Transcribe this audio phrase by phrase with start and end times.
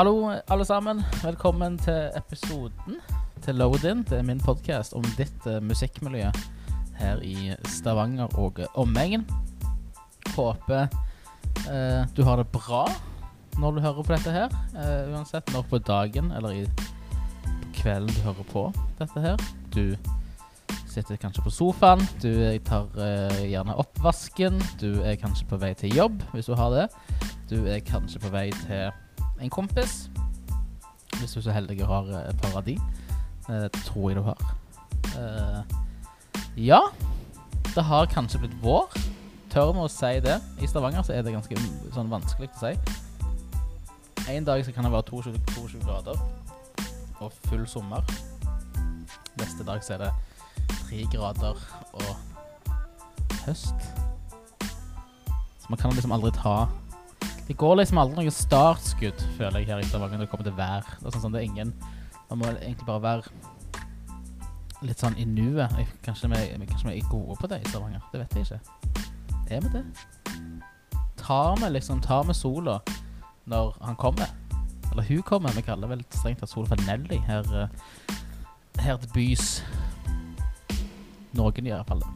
[0.00, 1.02] Hallo, alle sammen.
[1.22, 2.94] Velkommen til episoden
[3.44, 3.98] til Load-In.
[4.08, 6.30] Det er min podkast om ditt eh, musikkmiljø
[6.96, 9.26] her i Stavanger og omegn.
[10.32, 10.86] Håper
[11.68, 12.86] eh, du har det bra
[13.60, 14.56] når du hører på dette her.
[14.72, 16.64] Eh, uansett når på dagen eller i,
[17.76, 18.64] kvelden du hører på
[19.02, 19.36] dette her.
[19.76, 19.84] Du
[20.88, 22.32] sitter kanskje på sofaen, du
[22.64, 26.88] tar eh, gjerne oppvasken, du er kanskje på vei til jobb, hvis du har det.
[27.52, 28.88] Du er kanskje på vei til
[29.40, 30.10] en kompis,
[31.18, 32.76] hvis du så heldig har eh, et par av de.
[33.48, 34.56] Eh, det tror jeg du har.
[35.16, 35.76] Eh,
[36.56, 36.80] ja,
[37.74, 38.96] det har kanskje blitt vår.
[39.50, 40.38] Tør vi å si det?
[40.62, 41.56] I Stavanger så er det ganske
[41.94, 42.74] sånn vanskelig å si.
[44.30, 46.20] En dag så kan det være 22, 22 grader
[47.20, 48.04] og full sommer.
[49.40, 50.12] Neste dag så er det
[50.70, 51.58] tre grader
[51.98, 52.12] og
[53.46, 53.88] høst.
[55.58, 56.68] Så man kan liksom aldri ta
[57.50, 60.54] Det går liksom aldri noe startskudd, føler jeg, her i Stavanger når det kommer til
[60.54, 60.84] vær.
[61.00, 61.72] Det er sånn, sånn det er ingen
[62.28, 65.74] Man må egentlig bare være litt sånn i nuet.
[66.06, 68.04] Kanskje vi, kanskje vi er gode på det i Stavanger.
[68.12, 68.60] Det vet jeg ikke.
[69.50, 69.82] Er vi det?
[71.18, 72.76] Tar vi liksom Tar vi sola
[73.50, 74.30] når han kommer?
[74.92, 75.58] Eller hun kommer.
[75.58, 78.14] Vi kaller vel strengt tatt sola for Nelly her, eh,
[78.86, 79.48] her til bys.
[81.34, 82.14] Noen gjør iallfall det.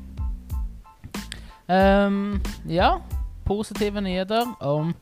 [1.74, 2.38] Um,
[2.70, 3.00] ja,
[3.50, 4.94] positive nyheter om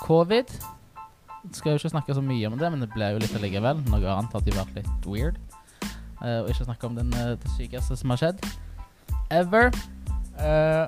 [0.00, 0.50] covid.
[1.52, 3.82] Skal jo ikke snakke så mye om det, men det ble jo litt allikevel.
[3.88, 5.38] Noe annet hadde vært litt weird.
[6.18, 8.42] Uh, og ikke snakke om den, uh, det sykeste som har skjedd.
[9.34, 9.70] Ever.
[10.38, 10.86] Uh,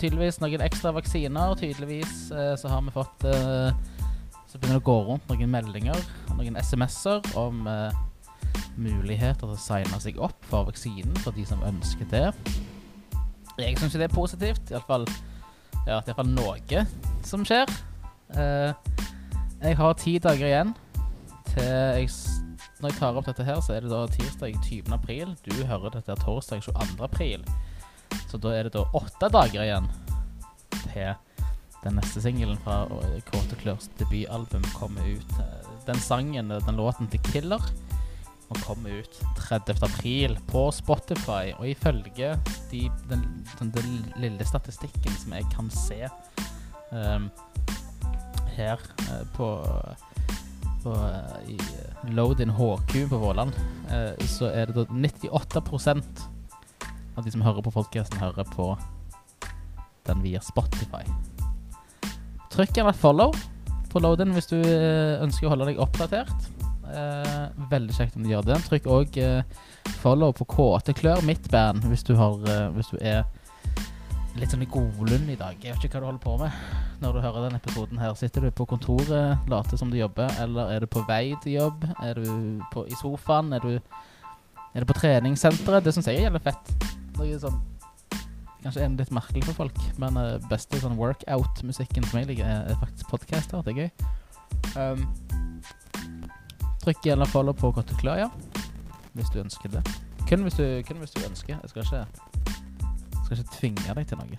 [0.00, 1.54] tydeligvis noen ekstra vaksiner.
[1.60, 6.02] Tydeligvis eh, så har vi fått Så begynner det å gå rundt noen meldinger,
[6.36, 7.62] noen SMS-er om
[8.76, 12.26] muligheter til å signe seg opp for vaksinen for de som ønsker det.
[13.56, 14.68] Jeg syns det er positivt.
[14.68, 15.08] Iallfall
[15.86, 16.84] ja, det er noe
[17.24, 17.72] som skjer.
[18.34, 18.72] Eh,
[19.62, 20.72] jeg har ti dager igjen
[21.52, 22.10] til jeg
[22.82, 24.92] Når jeg tar opp dette her, så er det da tirsdag 20.
[24.92, 25.30] april.
[25.46, 26.98] Du hører dette er torsdag 22.
[27.04, 27.46] april.
[28.28, 29.88] Så da er det da åtte dager igjen
[30.90, 31.14] til
[31.86, 35.38] den neste singelen fra eh, Kåte Klørs debutalbum kommer ut.
[35.40, 37.62] Eh, Den sangen, den låten til Killer,
[38.50, 39.76] og kommer ut 30.
[39.86, 41.54] april på Spotify.
[41.58, 42.34] Og ifølge
[42.72, 43.22] de, den,
[43.58, 46.00] den, den lille statistikken som jeg kan se
[46.92, 47.30] ehm,
[48.56, 49.48] her eh, på,
[50.84, 53.56] på eh, i eh, Load-in HQ på Våland,
[54.30, 56.24] så er det da 98%
[57.16, 58.72] av de som hører på folkehesten hører på
[60.06, 61.02] den via Spotify.
[62.52, 63.34] Trykk gjerne follow
[63.90, 66.50] på Load-in hvis du ønsker å holde deg oppdatert.
[66.94, 68.58] Eh, veldig kjekt om du gjør det.
[68.68, 69.42] Trykk òg eh,
[70.02, 73.24] follow på KT Klør, mitt band, hvis du, har, eh, hvis du er
[74.40, 75.56] litt sånn i godlund i dag.
[75.62, 78.16] Jeg vet ikke hva du holder på med når du hører denne episoden her.
[78.18, 81.86] Sitter du på kontoret, later som du jobber, eller er du på vei til jobb?
[82.04, 83.52] Er du på, i sofaen?
[83.56, 83.78] Er du,
[84.74, 85.84] er du på treningssenteret?
[85.84, 86.76] Det syns jeg er jævlig fett.
[87.16, 87.64] Noe sånn
[88.66, 92.78] Kanskje er litt merkelig for folk, men uh, beste sånn workout-musikken som jeg liker, er,
[92.80, 93.62] faktisk podcaster.
[93.62, 93.90] Det er gøy.
[94.74, 95.04] Um,
[96.82, 98.66] trykk gjerne follow på Kotteklør, Klør, ja.
[99.14, 99.84] Hvis du ønsker det.
[100.26, 101.60] Kun hvis du, kun hvis du ønsker.
[101.62, 102.65] Jeg skal ikke,
[103.26, 104.38] skal ikke tvinge deg til noe.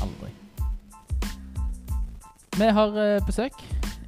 [0.00, 0.32] Aldri.
[2.56, 3.60] Vi har uh, besøk.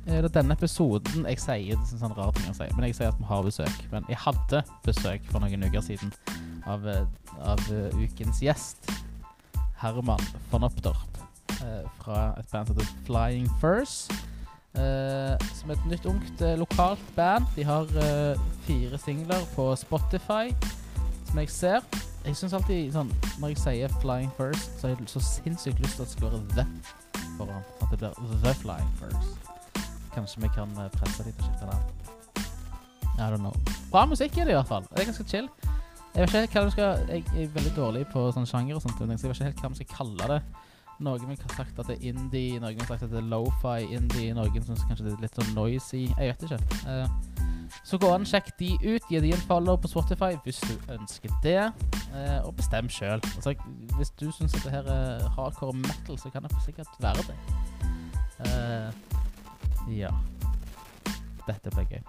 [0.02, 2.88] Eh, Det er denne episoden Jeg sier det er sånn rar ting å si, men
[2.88, 3.78] jeg sier at vi har besøk.
[3.92, 6.12] Men jeg hadde besøk for noen uker siden
[6.66, 7.06] av, eh,
[7.38, 7.62] av
[8.00, 8.90] ukens gjest.
[9.82, 11.08] Herman von Oppdorp.
[12.02, 14.08] fra et band som heter Flying Furs.
[14.74, 17.46] som er et nytt, ungt lokalt band.
[17.54, 17.86] De har
[18.66, 20.50] fire singler på Spotify,
[21.28, 21.80] som jeg ser.
[22.22, 23.08] Jeg syns alltid sånn
[23.42, 26.28] Når jeg sier Flying First, så har jeg så sinnssykt lyst til at det skal
[26.30, 26.66] være The
[27.38, 27.64] foran.
[27.82, 29.50] At det blir The Flying First.
[30.14, 32.02] Kanskje vi kan eh, presse dem til å skifte navn.
[33.18, 33.54] I don't know.
[33.90, 34.86] Bra musikk er det i hvert fall.
[34.90, 35.48] Det er ganske chill.
[36.12, 38.98] Jeg vet ikke hva du skal Jeg er veldig dårlig på sånn sjanger og sånt,
[38.98, 40.40] så jeg vet ikke helt hva vi skal kalle det.
[41.02, 43.30] Noen vil ha sagt at det er indie, noen vil ha sagt at det er
[43.32, 46.04] lo-fi indie, noen syns kanskje det er litt sånn noisy.
[46.12, 46.60] Jeg vet ikke.
[46.92, 47.51] Eh,
[47.84, 49.08] så gå an, sjekk de ut.
[49.10, 51.58] Gi de en follow på Spotify hvis du ønsker det.
[52.14, 53.22] Eh, og bestem sjøl.
[53.34, 53.54] Altså,
[53.96, 57.38] hvis du syns det her er hardcore metal, så kan det sikkert være det.
[58.46, 60.10] Eh, ja.
[61.46, 62.02] Dette ble gøy.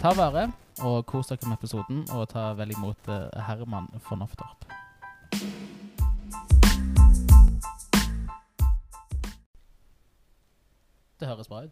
[0.00, 0.50] Ta vare
[0.84, 4.66] og kos dere med episoden, og ta vel imot eh, Herman von Oftorp.
[11.20, 11.70] Det høres bra ut.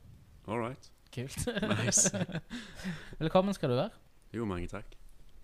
[0.49, 0.94] All right.
[1.15, 1.47] Kult.
[1.85, 2.27] Nice.
[3.19, 3.91] Velkommen skal du være.
[4.35, 4.97] Jo, mange takk.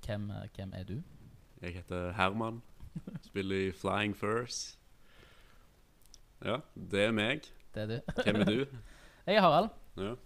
[0.03, 0.97] Hvem, eh, hvem er du?
[1.63, 2.63] Jeg heter Herman.
[3.23, 4.79] Spiller i Flying Furs.
[6.45, 7.47] Ja, det er meg.
[7.75, 8.23] Det er du.
[8.25, 8.65] Hvem er du?
[9.27, 9.71] Jeg er Harald.
[9.97, 10.17] Ja.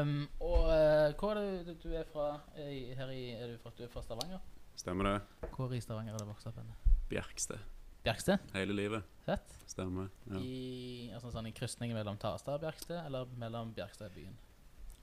[0.00, 2.40] Um, og uh, hvor er du, du er fra?
[2.56, 4.42] Er, her i, er du fra, du er fra Stavanger?
[4.74, 5.50] Stemmer det.
[5.54, 6.58] Hvor i Stavanger er det vokst opp?
[6.58, 6.98] henne?
[7.08, 7.62] Bjerksted.
[8.02, 8.38] Bjerksted?
[8.54, 9.02] Hele livet.
[9.24, 9.58] Fett.
[9.70, 10.10] Stemmer.
[10.26, 10.42] Ja.
[10.42, 14.38] I altså, sånn, i krysningen mellom Tasta og Bjerksted, eller mellom Bjerksted og byen?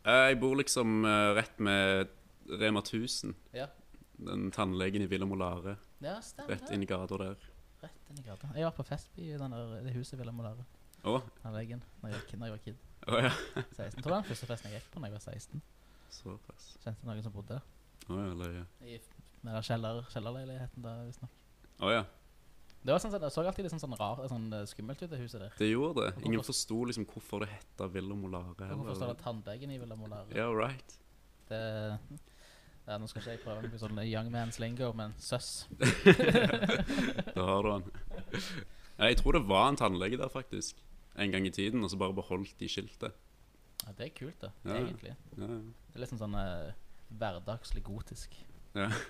[0.07, 2.07] Eh, Jeg bor liksom eh, rett med
[2.62, 3.36] Rema 1000.
[3.54, 3.68] Ja.
[4.18, 5.75] Den tannlegen i Villa Molare.
[6.01, 7.36] Ja, stemmer Rett inn i gata der.
[7.83, 8.50] Rett inn i gata.
[8.56, 10.63] Jeg var på Festby i det huset Villa Molare.
[11.44, 11.81] da Den.
[12.01, 12.38] Når jeg.
[12.39, 12.75] Når jeg var kid.
[13.07, 13.31] Oh, ja.
[13.75, 14.01] 16.
[14.01, 15.62] Tror det var den første festen jeg gikk på da jeg var 16.
[16.18, 16.69] Såpass.
[16.83, 17.68] Kjente noen som bodde der.
[18.07, 18.63] Oh, ja, løye.
[18.88, 18.98] I
[19.44, 21.36] den kjeller, kjellerleiligheten der, visstnok.
[21.83, 22.01] Å ja.
[22.87, 25.09] Det var sånn, sånn- det så alltid litt sånn, sånn rar, sånn eh, skummelt ut,
[25.11, 25.51] det huset der.
[25.59, 26.23] Det gjorde det.
[26.29, 28.55] Ingen forsto liksom hvorfor det heta Villa Molare.
[28.55, 30.31] Hvorfor står det tannlegen i Villa Molare?
[30.37, 30.95] Ja, right.
[31.49, 31.59] Det,
[32.87, 35.65] ja, nå skal ikke jeg prøve noe sånn young man's lingo, men søss.
[37.35, 37.91] Da har du.
[38.97, 40.79] Ja, Jeg tror det var en tannlege der, faktisk.
[41.17, 43.11] En gang i tiden, og så bare beholdt de skiltet.
[43.83, 44.53] Ja, det er kult, da.
[44.65, 44.79] Ja.
[44.79, 45.11] Egentlig.
[45.37, 45.59] Ja, ja.
[45.91, 46.71] Det er litt sånn, sånn eh,
[47.19, 48.33] hverdagslig gotisk.
[48.77, 48.91] Ja.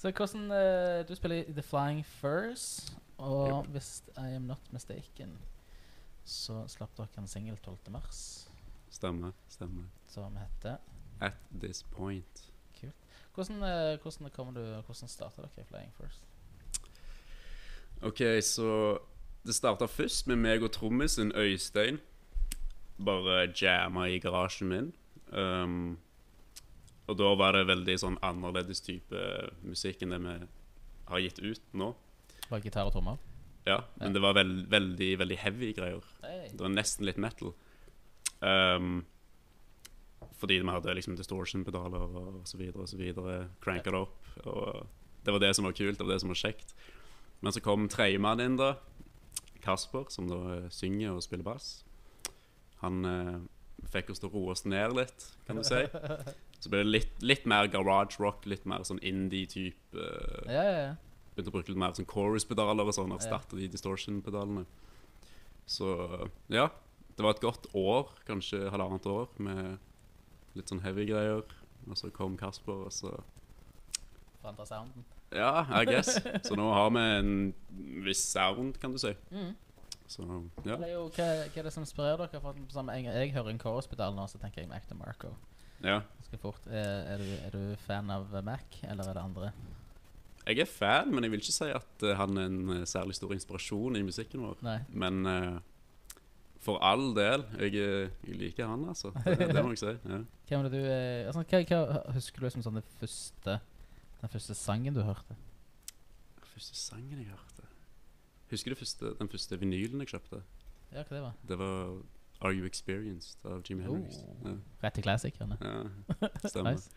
[0.00, 5.38] Så hvordan uh, Du spiller i The Flying Furs, og hvis I am not mistaken,
[6.24, 7.78] så slapp dere en singel 12.
[7.90, 8.50] mars
[8.90, 9.32] Stemmer.
[9.48, 9.84] Stemmer.
[10.06, 10.76] som heter
[11.20, 12.50] At this point.
[13.34, 16.20] Hvordan, uh, hvordan kommer du Hvordan starta dere i Flying Furs?
[18.02, 18.98] Ok, så
[19.46, 22.00] det starta først med meg og trommisen Øystein.
[23.04, 24.92] Bare jamma i garasjen min.
[25.32, 25.98] Um,
[27.10, 29.20] og da var det veldig sånn annerledes type
[29.66, 30.36] musikk enn det vi
[31.10, 31.90] har gitt ut nå.
[32.50, 33.18] Var gitar og trommer?
[33.66, 34.12] Ja, men Ja.
[34.14, 36.04] det var veld, veldig veldig heavy greier.
[36.22, 36.48] Hey.
[36.54, 37.52] Det var nesten litt metal.
[38.40, 39.04] Um,
[40.40, 43.50] fordi vi hadde liksom distortion-pedaler og så videre og så videre.
[43.60, 44.30] Cranka det opp.
[44.46, 44.86] Og
[45.24, 46.74] det var det som var kult, det var det som var kjekt.
[47.42, 48.74] Men så kom tredjemann inn, da.
[49.60, 51.84] Kasper, som da eh, synger og spiller bass.
[52.80, 53.40] Han eh,
[53.92, 55.82] fikk oss til å roe oss ned litt, kan du si.
[56.60, 59.96] Så ble det litt, litt mer garage rock, litt mer sånn indie-type.
[59.96, 60.94] eh, Ja, ja, ja.
[61.34, 63.12] Begynte å bruke litt mer sånn chorus-pedaler og sånn.
[63.16, 64.66] Erstatte de distortion-pedalene.
[65.66, 65.88] Så
[66.52, 66.68] ja.
[67.16, 69.78] Det var et godt år, kanskje halvannet år, med
[70.56, 71.42] litt sånn heavy greier.
[71.88, 73.14] Og så kom Kasper, og så
[74.40, 75.04] Forandra sounden.
[75.36, 76.14] Ja, I guess.
[76.46, 77.54] Så nå har vi en
[78.04, 79.12] viss sound, kan du si.
[79.30, 79.52] Mm.
[80.10, 80.24] Så
[80.64, 80.76] ja.
[80.80, 82.40] Hva, hva er det som inspirerer dere?
[82.40, 85.34] For jeg, jeg hører en chorus-pedal nå, så tenker jeg Mac DeMarco.
[85.84, 86.00] Ja.
[86.20, 86.66] Ganske fort.
[86.70, 89.52] Er, er, du, er du fan av Mac, eller er det andre?
[90.46, 93.16] Jeg er fan, men jeg vil ikke si at eh, han er en eh, særlig
[93.18, 94.62] stor inspirasjon i musikken vår.
[94.64, 94.78] Nei.
[94.88, 95.58] Men uh,
[96.60, 97.76] for all del, jeg,
[98.26, 99.12] jeg liker han, altså.
[99.24, 99.92] Det, det må jeg si.
[100.08, 100.22] Ja.
[100.50, 103.60] Det du altså, hva, hva husker du som sånn den første
[104.20, 105.36] Den første sangen du hørte?
[106.50, 107.68] Første sangen jeg hørte
[108.50, 110.40] Husker du første, den første vinylen jeg kjøpte?
[110.90, 111.36] Ja, hva det var?
[111.46, 111.92] Det var
[112.40, 114.22] Are You Experienced av Jimmy Hendrix.
[114.44, 114.58] Oh.
[114.82, 115.58] Rett til klassikerne.
[115.60, 115.72] Ja,
[116.22, 116.76] ja stemmer.
[116.78, 116.90] Nice.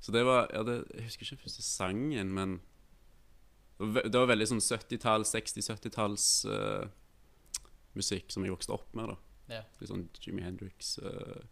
[0.00, 2.60] Så det var ja, det, Jeg husker ikke første sangen, men
[3.78, 6.86] det var, veldig sånn 70-tall, 60-70-talls uh,
[7.94, 9.12] musikk som jeg vokste opp med.
[9.12, 9.64] da Ja.
[9.78, 10.96] Litt sånn Jimmy Hendrix.
[10.98, 11.42] Uh.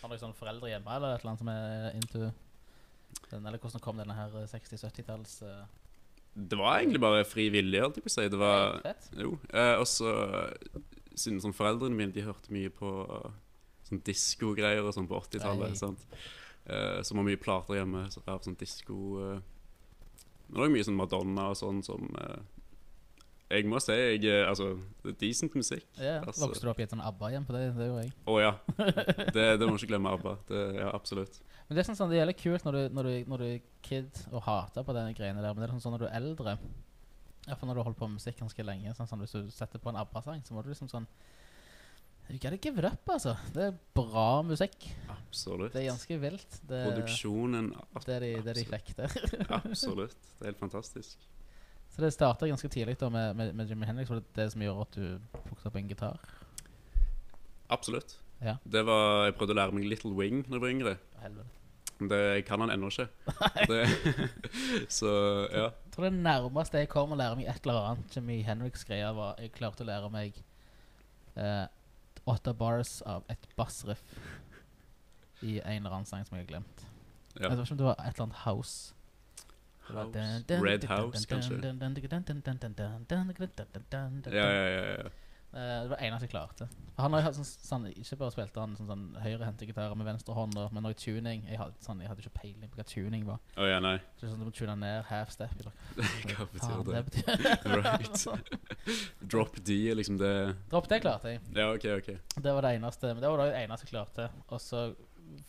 [0.00, 3.82] Har dere sånne foreldre hjemme, eller et eller annet som er into den, Eller hvordan
[3.82, 5.62] kom denne her 60-70-talls uh,
[6.38, 8.26] det var egentlig bare fri vilje, holdt jeg på å si.
[8.30, 9.08] Det var Fett.
[9.18, 9.32] Jo.
[9.50, 10.12] Eh, og så
[11.18, 13.30] Siden sånn foreldrene mine De hørte mye på eh,
[13.88, 15.82] sånn diskogreier og sånn på 80-tallet.
[15.82, 16.20] Uh?
[16.68, 19.38] Eh, så var mye plater hjemme så av sånn disko uh,
[20.48, 22.42] Men det var mye sånn Madonna og sånn som uh,
[23.48, 25.86] Jeg må si jeg uh, Altså, det er decent musikk.
[25.96, 27.62] Ja, Altså- Vokste du opp i et sånn ABBA-hjem på det?
[27.78, 28.12] Det gjorde jeg.
[28.28, 28.52] Å ja.
[29.36, 30.34] Det, det må du ikke glemme ABBA.
[30.50, 31.40] Det, ja, absolutt.
[31.68, 33.64] Men det er sånn, sånn, det er kult når du, når, du, når du er
[33.84, 36.20] kid og hater på de greiene der, men det er sånn, sånn når du er
[36.20, 36.58] eldre
[37.48, 38.94] Iallfall når du har holdt på med musikk ganske lenge.
[38.96, 41.08] Sånn, sånn, hvis du setter på en ABBA-sang, så må du liksom sånn
[42.28, 43.32] You gotta give it up, altså.
[43.54, 44.84] Det er bra musikk.
[45.08, 45.72] Absolutt.
[45.72, 46.58] Det er ganske vilt.
[46.68, 47.70] Det, Produksjonen
[48.04, 49.08] det, er de, det de flekter.
[49.14, 49.54] fikk der.
[49.62, 50.16] Absolutt.
[50.36, 51.24] Det er helt fantastisk.
[51.88, 54.12] Så det starta ganske tidlig da med, med, med Jimmy Hendrix.
[54.12, 56.28] Var det det som gjorde at du plukket opp en gitar?
[57.72, 58.18] Absolutt.
[58.44, 58.58] Ja.
[58.64, 60.94] Det var, Jeg prøvde å lære meg Little Wing når jeg var yngre.
[61.24, 61.57] Helvete
[61.98, 63.08] men det kan han ennå ikke.
[63.68, 63.80] Det,
[64.98, 65.10] så
[65.50, 65.64] ja.
[65.68, 68.84] Jeg tror det nærmeste jeg kom å lære meg et eller annet som i Henriks
[68.88, 70.38] greia, var jeg klarte å lære meg
[71.34, 71.64] eh,
[72.28, 74.02] åtte bars av et bassriff
[75.42, 76.84] i en eller annen sang som jeg har glemt.
[77.38, 77.48] Ja.
[77.48, 78.94] Jeg vet ikke om det var et eller annet House.
[79.88, 80.12] House.
[80.64, 81.58] Red House, kanskje.
[84.34, 85.02] Ja, ja, ja.
[85.02, 85.16] ja.
[85.48, 86.66] Eh, det var det eneste jeg klarte.
[86.98, 90.08] Han har jo hatt sånn, sånn, ikke bare spilte han sånn, sånn høyrehendte gitarer med
[90.08, 91.44] venstre hånd, men òg tuning.
[91.48, 93.38] Jeg hadde, sånn, jeg hadde ikke peiling på hva tuning var.
[93.56, 93.94] Oh, ja, nei.
[94.18, 95.54] Så sånn, Du må tune ned half step.
[95.62, 95.72] Eller,
[96.34, 97.04] Hva betyr faen det?
[97.08, 97.32] betyr.
[97.78, 98.26] Right.
[99.22, 100.32] Drop D er liksom det
[100.72, 101.42] Drop D klarte jeg.
[101.56, 102.12] Ja, OK, OK.
[102.36, 104.28] Det var det eneste Men det var det eneste jeg klarte.
[104.50, 104.84] Og så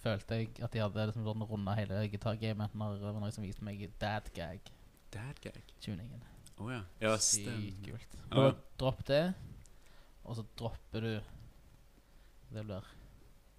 [0.04, 3.44] følte jeg at de hadde liksom sånn runda hele gitargamet når det var noen som
[3.46, 4.76] viste meg dad gag-tuningen.
[5.10, 6.28] Dad gag.
[6.60, 6.82] Å ja.
[7.00, 8.16] Ja, Sykt kult.
[8.36, 8.56] Oh, ja.
[8.80, 9.22] Drop det,
[10.30, 11.12] og så dropper du
[12.54, 12.86] Det blir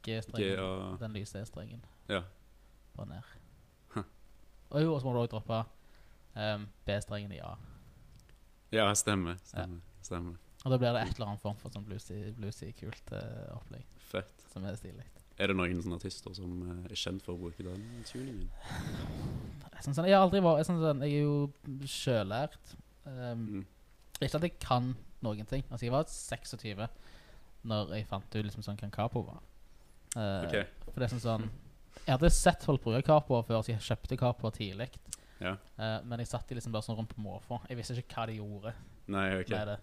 [0.07, 0.97] G-strengen.
[1.01, 1.83] Den lyse E-strengen.
[2.09, 2.23] Ja.
[2.97, 3.27] Bare ned.
[3.95, 4.07] Huh.
[4.71, 5.59] Og jo, så må du òg droppe
[6.35, 7.53] um, B-strengen i A.
[8.73, 9.37] Ja, stemmer.
[9.45, 9.83] Stemmer.
[10.03, 10.39] stemmer.
[10.65, 13.85] Og da blir det et eller annet form for sånn bluesy, bluesy kult uh, opplegg,
[14.11, 14.33] Fett.
[14.53, 15.07] som er stilig.
[15.41, 18.49] Er det noen sånne artister som uh, er kjent for å bruke den tuningen?
[18.67, 22.75] Jeg, sånn, jeg har aldri vært Jeg, sånn, jeg er jo sjølært.
[23.05, 23.63] Um, Mm.
[24.21, 24.91] Ikke at jeg kan
[25.25, 25.65] noen ting.
[25.69, 26.87] Altså, jeg var 26
[27.71, 29.43] når jeg fant ut liksom sånn Kan kapo capo var.
[30.17, 30.55] Uh, Ok.
[30.89, 31.51] For det er sånn sånn
[32.07, 34.89] Jeg hadde sett folk bruke kapo før, så jeg kjøpte kapo tidlig.
[35.41, 35.57] Ja.
[35.77, 37.61] Uh, men jeg satt de liksom bare sånn rundt på måfå.
[37.69, 38.75] Jeg visste ikke hva de gjorde
[39.11, 39.53] Nei, OK.
[39.53, 39.79] med det.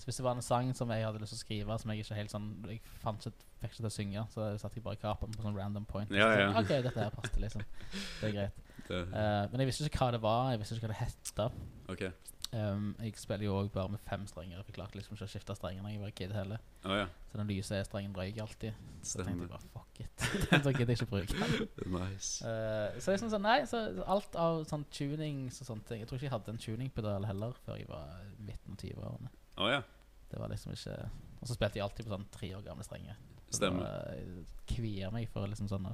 [0.00, 2.02] Så hvis det var en sang som jeg hadde lyst til å skrive, som jeg
[2.02, 4.98] ikke helt sånn Jeg fant ikke, fikk ikke til å synge, så satt jeg bare
[4.98, 6.10] i capoen på sånn random point.
[6.10, 6.48] Ja, ja.
[6.54, 7.62] Så, OK, dette her passet, liksom.
[7.92, 8.66] Det er greit.
[8.90, 10.50] Eh, men jeg visste ikke hva det var.
[10.54, 11.46] Jeg visste ikke hva det hette.
[11.92, 12.02] OK.
[12.50, 14.58] Um, jeg spiller jo òg bare med fem strenger.
[14.58, 16.62] Jeg klarte liksom ikke å skifte strenger når jeg var kid heller.
[16.82, 17.04] Oh, ja.
[17.30, 18.80] Så den lyse E-strengen røyk alltid.
[19.06, 20.24] Så tenkte jeg bare fuck it.
[20.50, 21.50] den gidder jeg ikke bruke.
[22.00, 22.42] Nice.
[22.42, 26.18] Uh, så jeg sånn, nei, så alt av sånn tunings og sånne ting Jeg tror
[26.18, 29.34] ikke jeg hadde en tuningpedal heller før jeg var midten av 20-årene.
[29.60, 29.82] Oh, ja.
[30.30, 30.94] Det var liksom ikke
[31.40, 33.18] Og så spilte jeg alltid på sånn tre år gamle strenger.
[33.48, 33.90] Så Stemmer.
[34.14, 35.86] Jeg kvier meg for liksom sånn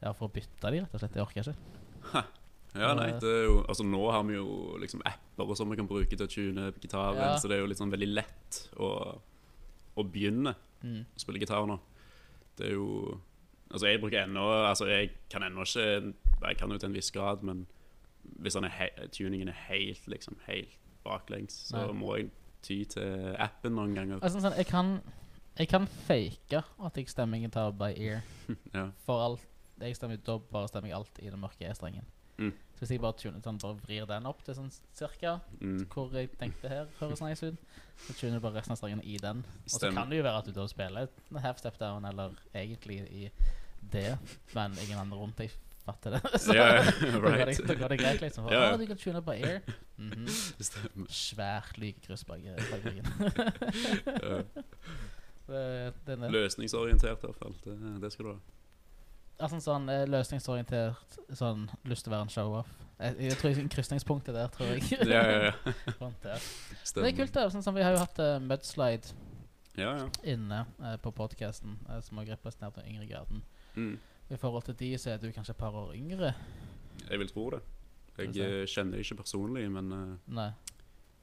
[0.00, 1.12] Ja, for å bytte de, rett og slett.
[1.12, 2.24] Det orker jeg ikke.
[2.74, 5.76] Ja, nei, det er jo Altså Nå har vi jo liksom apper og sånn vi
[5.76, 7.34] kan bruke til å tune gitaren, Ja.
[7.36, 9.18] så det er jo liksom veldig lett å,
[9.96, 11.04] å begynne Mm.
[11.14, 11.78] å spille gitar nå.
[12.56, 13.20] Det er jo
[13.70, 16.14] Altså, jeg bruker ennå Altså, jeg kan ennå ikke
[16.48, 17.66] Jeg kan jo til en viss grad, men
[18.40, 20.68] hvis he tuningen er helt, liksom, helt
[21.04, 21.92] baklengs, så Nei.
[21.92, 22.30] må jeg
[22.62, 24.20] ty til appen noen ganger.
[24.22, 25.00] Altså, sånn, jeg kan
[25.58, 28.22] Jeg kan fake at jeg stemmer gitar by ear.
[28.74, 28.90] Ja.
[29.06, 29.40] For alt
[29.80, 32.04] jeg stemmer, Da bare stemmer jeg alt i den mørke E-strengen.
[32.38, 32.52] Mm.
[32.74, 36.14] Så hvis jeg bare, tuner, sånn, bare vrir den opp til sånn cirka Mm, hvor
[36.16, 37.66] jeg tenkte her høres nice ut,
[38.06, 39.44] så tuner du bare resten av strengene i den.
[39.64, 41.12] Og så kan det jo være at du da spiller
[41.44, 43.28] half step down, eller egentlig i
[43.92, 44.18] det,
[44.54, 46.20] men ingen andre rundt deg fatter det.
[46.40, 46.62] Så det,
[47.22, 47.68] right.
[47.68, 48.44] da går det greit, liksom.
[48.46, 48.74] For, yeah.
[48.74, 49.60] «Å, du kan tune by ear.
[49.98, 51.06] Mm -hmm.
[51.08, 53.06] Svært lykekryss bak bak ryggen.
[56.06, 57.54] Den er- Løsningsorientert, i hvert fall.
[57.64, 58.38] Det, det skal du ha.
[59.40, 62.70] Altså en sånn eh, løsningsorientert Sånn lyst til å være en show-off.
[63.02, 64.84] Jeg, jeg tror jeg krysningspunktet der, tror jeg.
[65.08, 65.72] Ja, ja, ja.
[66.00, 66.44] Rundt der.
[66.94, 67.48] Det er kult, da.
[67.50, 69.14] Sånn som vi har jo hatt uh, Mudslide
[69.80, 70.06] Ja, ja.
[70.34, 73.40] inne eh, på podkasten, som har representert den yngre garden.
[73.74, 73.94] Mm.
[74.30, 76.34] I forhold til de så er du kanskje et par år yngre.
[77.08, 77.62] Jeg vil tro det.
[78.20, 80.50] Jeg eh, kjenner de ikke personlig, men eh, Nei,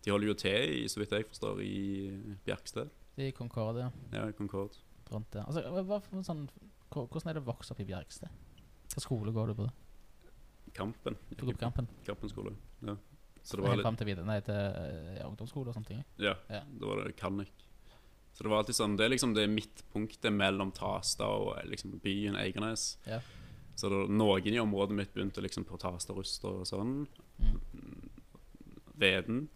[0.04, 2.90] de holder jo til, i, så vidt jeg forstår, i Bjerksted.
[3.16, 3.92] de er i Concorde.
[4.12, 4.76] Ja, i Concord.
[5.14, 5.46] rundt der.
[5.46, 8.30] Altså, hva, hva for sånn, hvor- hvordan er det å vokse opp i Bjerkstad?
[8.90, 9.70] Hvilken skole går du på?
[10.74, 11.16] Kampen.
[11.30, 11.88] Du går på Kampen?
[12.06, 12.56] Kampen skole.
[12.82, 12.96] Ja.
[13.44, 16.04] Så det Helt var litt frem til videre, nei, til eh, ungdomsskole og sånne ting?
[16.22, 16.64] Ja, Ja.
[16.68, 17.52] da var det Kannik.
[18.34, 22.00] Så det var alltid sånn Det er liksom det midtpunktet mellom Tasta og eh, liksom
[22.04, 22.98] byen Eigernes.
[23.08, 23.20] Ja.
[23.76, 27.08] Så det, noen i området mitt begynte liksom på Tasta Ruster og sånn.
[27.40, 28.10] Mm.
[29.00, 29.48] Veden.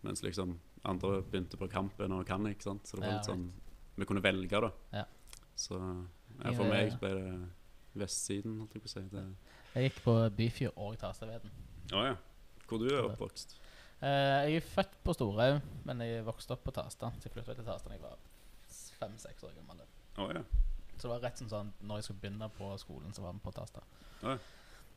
[0.00, 0.58] Mens liksom
[0.88, 2.62] andre begynte på Kampen og Kannik.
[2.62, 2.86] sant?
[2.86, 3.52] Så det var Ja, litt sånn
[3.98, 4.70] Vi kunne velge, da.
[4.92, 5.04] Ja.
[5.56, 5.78] Så
[6.44, 7.48] ja, for meg ble det
[7.98, 9.00] vestsiden, holdt jeg på å si.
[9.12, 9.36] Det-
[9.74, 11.50] Jeg gikk på Byfjord og Tastaveden.
[11.92, 12.16] Å ja.
[12.68, 13.56] Hvor du er oppvokst?
[14.00, 17.10] Eh, jeg er født på Storhaug, men jeg vokste opp på Tasta.
[17.18, 18.16] Så jeg flyttet til Tasta da jeg var
[19.00, 19.80] fem-seks år gammel.
[20.18, 20.42] Oh, ja.
[20.98, 23.38] Så det var rett som sånn når jeg skulle begynne på skolen, så var vi
[23.44, 23.80] på Tasta.
[24.22, 24.38] Oh, ja.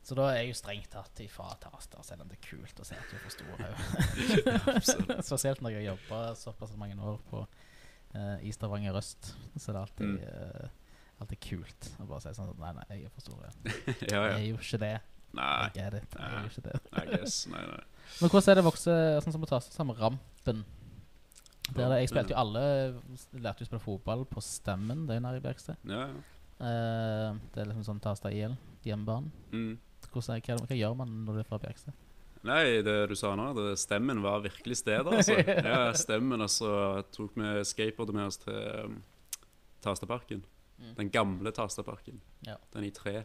[0.02, 2.84] Så da er jeg jo strengt tatt ifra Tasta, selv om det er kult å
[2.84, 5.22] se at du er på Storhaug.
[5.30, 7.44] Spesielt når jeg har jobba såpass mange år på
[8.14, 9.32] eh, i Stavanger øst.
[9.56, 10.18] Så det er alltid, Mm.
[10.22, 10.68] eh,
[11.24, 13.40] alltid kult å bare si sånn nei, nei, jeg er for stor.
[13.46, 14.22] ja, Jeg ja.
[14.36, 14.92] er jo ikke det.
[15.32, 16.02] Nei, Jeg er det.
[16.12, 16.76] Jeg er ikke det.
[16.92, 17.36] I guess.
[17.52, 17.82] Nei, nei.
[18.20, 20.64] Men hvordan er det å vokse sånn som på seg samme rampen?
[21.72, 22.62] Der jeg spilte jo alle
[23.40, 25.78] Lærte jo å spille fotball på Stemmen, det er jo nær i Bjerksted.
[25.88, 26.22] Ja, ja.
[26.62, 28.52] Uh, det er liksom sånn Tasta IL,
[28.86, 29.30] hjemmebane.
[29.54, 29.72] Mm.
[30.12, 31.96] Hvordan, er- hva, hva gjør man når du er fra Bjerksted?
[32.46, 35.38] Nei, det du sa nå, det, stemmen var virkelig stedet, altså.
[35.72, 36.66] Ja, stemmen, altså.
[36.66, 38.58] så tok vi skateboardet med oss til
[38.90, 38.96] um,
[39.82, 40.42] Tastaparken.
[40.82, 40.94] Mm.
[40.98, 42.20] Den gamle Tastaparken.
[42.46, 42.58] Ja.
[42.74, 43.22] Den i tre.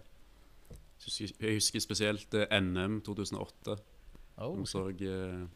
[1.08, 3.78] Jeg husker, spesielt eh, NM 2008.
[4.38, 5.48] Oh, Vi så eh,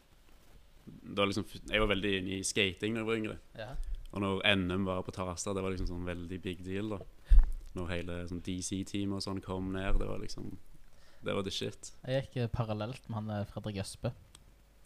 [1.02, 3.38] var liksom, Jeg var veldig inne i skating da jeg var yngre.
[3.58, 3.68] Ja.
[4.12, 6.92] Og når NM var på Tasta, det var liksom sånn veldig big deal.
[6.96, 6.98] da
[7.78, 10.50] Når hele sånn DC-teamet og sånn kom ned, det var liksom
[11.22, 11.92] Det var the shit.
[12.02, 14.10] Jeg gikk eh, parallelt med han eh, Fredrik Østbø.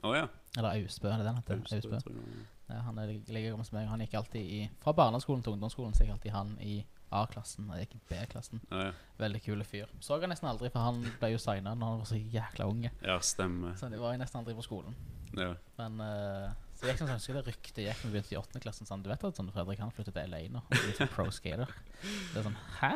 [0.05, 0.27] Å ja.
[0.59, 1.63] Eller Ausbø, er det den heter?
[1.65, 2.45] Austbø, jeg.
[2.69, 3.87] Ja, han er.
[3.89, 6.77] Han gikk alltid i Fra barneskolen til ungdomsskolen så gikk alltid han i
[7.15, 7.69] A-klassen.
[7.75, 8.63] Jeg gikk i B-klassen.
[8.71, 8.93] Ja, ja.
[9.21, 9.91] Veldig kule fyr.
[10.03, 12.91] Så jeg nesten aldri, for han ble jo signa når han var så jækla unge.
[13.03, 13.77] ja, stemmer.
[13.79, 14.97] Så det var jeg nesten aldri på skolen.
[15.37, 15.53] Ja.
[15.79, 18.89] Men uh, Så jeg husker det ryktet gikk da vi begynte i åttende klassen.
[18.89, 20.63] Sånn, du vet at sånn Fredrik han flyttet til LA nå?
[20.67, 21.71] og sånn pro skater.
[22.03, 22.93] Det er sånn Hæ?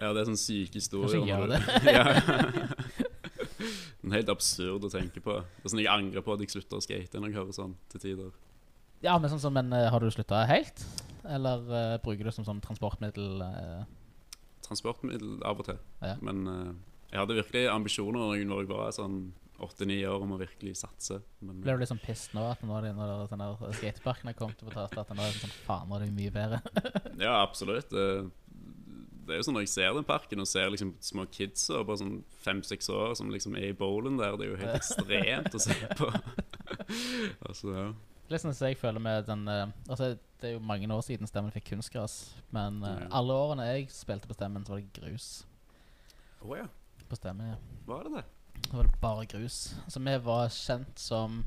[0.00, 1.14] ja, det er sånn syke historier.
[1.14, 1.60] Kanskje gjør når det.
[1.96, 3.04] ja.
[4.04, 5.38] Den er helt absurd å tenke på.
[5.40, 7.76] Det er sånn Jeg angrer på at jeg slutta å skate når jeg hører sånn
[7.92, 8.34] til tider.
[9.04, 10.84] Ja, men sånn som Men eh, har du slutta helt?
[11.24, 13.40] Eller uh, bruker du det som sånn transportmiddel?
[13.40, 13.84] Uh?
[14.64, 15.80] Transportmiddel av og til.
[16.00, 16.14] Ja.
[16.24, 16.68] Men eh,
[17.10, 19.18] jeg hadde virkelig ambisjoner når jeg- var sånn
[19.60, 21.20] åtte-ni år om å virkelig satse.
[21.40, 24.58] Men Ble du litt sånn pissed nå at når, er når den skateparken har kommet
[24.58, 26.60] på tatt, at nå er sånn Faen, nå er det mye bedre.
[27.26, 27.92] ja, absolutt.
[27.92, 28.06] Det,
[29.24, 31.86] det er jo sånn Når jeg ser den parken og ser liksom små kids og
[31.86, 35.54] bare sånn fem-seks år som liksom er i bowlen der, det er jo helt ekstremt
[35.54, 36.10] å se på.
[37.48, 37.86] altså, ja.
[38.32, 40.14] Litt sånn som jeg føler med den Altså,
[40.44, 42.18] det er jo mange år siden Stemmen fikk kunstgras,
[42.52, 45.28] men eh, alle årene jeg spilte på Stemmen, så var det grus
[46.44, 46.66] Å ja,
[47.08, 47.54] på Stemmen.
[47.54, 47.60] ja.
[47.88, 48.24] var det det?
[48.68, 49.58] Da var det bare grus.
[49.88, 51.40] Så vi var kjent som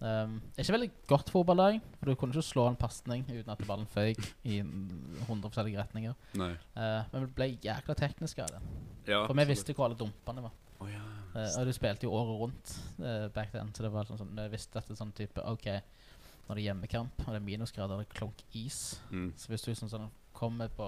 [0.00, 3.86] um, Ikke veldig godt fotballag, for du kunne ikke slå en pasning uten at ballen
[3.90, 6.16] føyk i 100 forskjellige retninger.
[6.40, 6.52] Nei.
[6.54, 8.62] Eh, men vi ble jækla tekniske av det.
[9.10, 10.54] Ja, For vi visste hvor alle dumpene var.
[10.80, 11.02] Å ja.
[11.34, 14.34] Eh, og du spilte jo året rundt eh, back then, så det var sånn, sånn
[14.38, 15.68] vi visste at det er sånn type OK,
[16.50, 18.78] når det er hjemmekamp og det er minusgrader og det er klunk is
[19.10, 19.30] Mm.
[19.38, 20.86] Så hvis du liksom sånn kommer på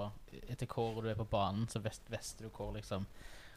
[0.49, 3.07] Etter hvor du er på banen, så visste visste du hvor liksom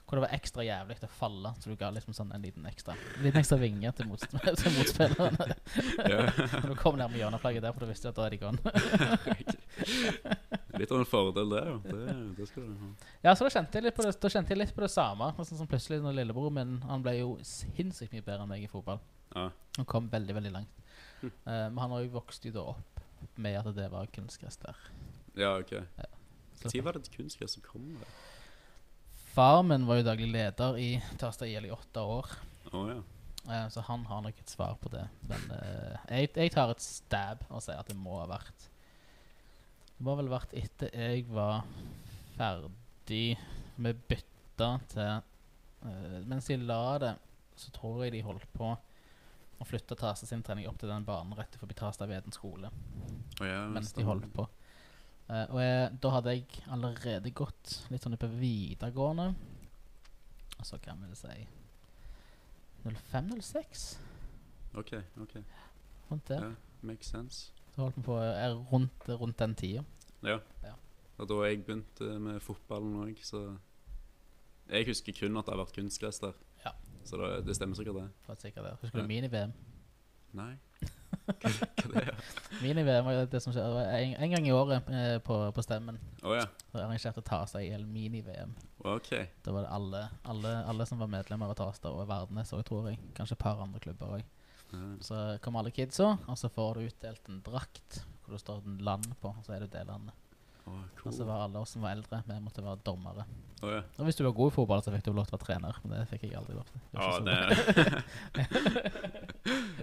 [0.06, 2.94] Hvor det var ekstra jævlig å falle, så du ga liksom sånn en liten ekstra
[2.94, 4.22] En liten ekstra vinge til, mot,
[4.62, 5.54] til motspilleren.
[6.12, 6.20] Ja.
[6.62, 8.60] Når du kom nærme hjørneflagget der, for du visste at da er de gone.
[10.80, 11.64] Litt av en fordel, det.
[11.88, 12.90] Det, det skal du ha.
[13.24, 15.32] Ja, så da kjente jeg litt på det, da kjente jeg litt på det samme.
[15.40, 18.72] Sånn som plutselig når lillebror min Han ble jo sinnssykt mye bedre enn meg i
[18.72, 19.00] fotball.
[19.34, 19.48] Ja.
[19.80, 20.74] Han kom veldig, veldig langt.
[21.24, 23.00] Eh, men han har jo vokst jo da opp
[23.42, 24.78] med at det var kunstgress der.
[25.36, 25.72] ja, ok.
[26.64, 27.88] Når var det kunstgress som kom?
[28.00, 28.14] Der?
[29.36, 32.30] Far min var jo daglig leder i Tasta IL i åtte år.
[32.72, 33.02] Oh, ja.
[33.50, 35.04] uh, så han har nok et svar på det.
[35.28, 38.70] Men uh, jeg, jeg tar et stab og sier at det må ha vært
[39.96, 41.66] Det må vel ha vært etter jeg var
[42.38, 43.36] ferdig
[43.76, 45.20] med bytta til
[45.84, 47.14] uh, Mens de la det,
[47.60, 48.72] så tror jeg de holdt på
[49.66, 52.70] å flytta Tasta sin trening opp til den banen rett forbi Tastaveden skole.
[53.42, 54.46] Oh, ja mens de holdt på.
[55.26, 59.32] Uh, og jeg, da hadde jeg allerede gått litt sånn på videregående.
[60.60, 61.48] Og så kan vi si
[62.86, 63.86] 05-06,
[64.78, 64.92] Ok,
[65.24, 65.34] ok.
[66.12, 66.44] rundt der.
[66.46, 67.50] Yeah, makes sense.
[67.74, 69.82] Så holdt vi på eh, rundt, rundt den tida.
[70.22, 70.38] Ja.
[70.64, 70.76] Ja.
[71.18, 73.58] Og da jeg begynte med fotballen òg, så
[74.70, 76.38] Jeg husker kun at det har vært kunstgress der.
[77.06, 78.10] Så det, det stemmer sikkert, det.
[78.26, 78.76] det å sikkert det.
[78.82, 79.56] Husker du mini-VM?
[80.36, 80.54] Nei.
[81.26, 82.18] Hva, hva det er
[82.62, 85.98] Mini-VM var det som skjedde en, en gang i året eh, på, på Stemmen.
[86.22, 86.44] Å ja.
[86.70, 88.52] Så arrangerte Tasta IL mini-VM.
[88.86, 89.10] Ok.
[89.46, 92.92] Da var det alle, alle, alle som var medlemmer av Tasta og Verdnes òg, tror
[92.92, 93.00] jeg.
[93.18, 94.28] Kanskje et par andre klubber òg.
[94.76, 95.00] Mm.
[95.06, 98.86] Så kommer alle kidsa, og så får du utdelt en drakt hvor det står et
[98.86, 100.25] land på, og så er det det landet.
[100.66, 100.72] Å,
[101.06, 103.24] Og så var alle oss som var eldre, vi måtte være dommere.
[103.62, 103.82] Oh, ja.
[104.00, 105.74] Og hvis du var god i fotball, så fikk du lov til å være trener,
[105.84, 106.80] men det fikk jeg aldri lov til.
[106.96, 107.38] Ja, ikke det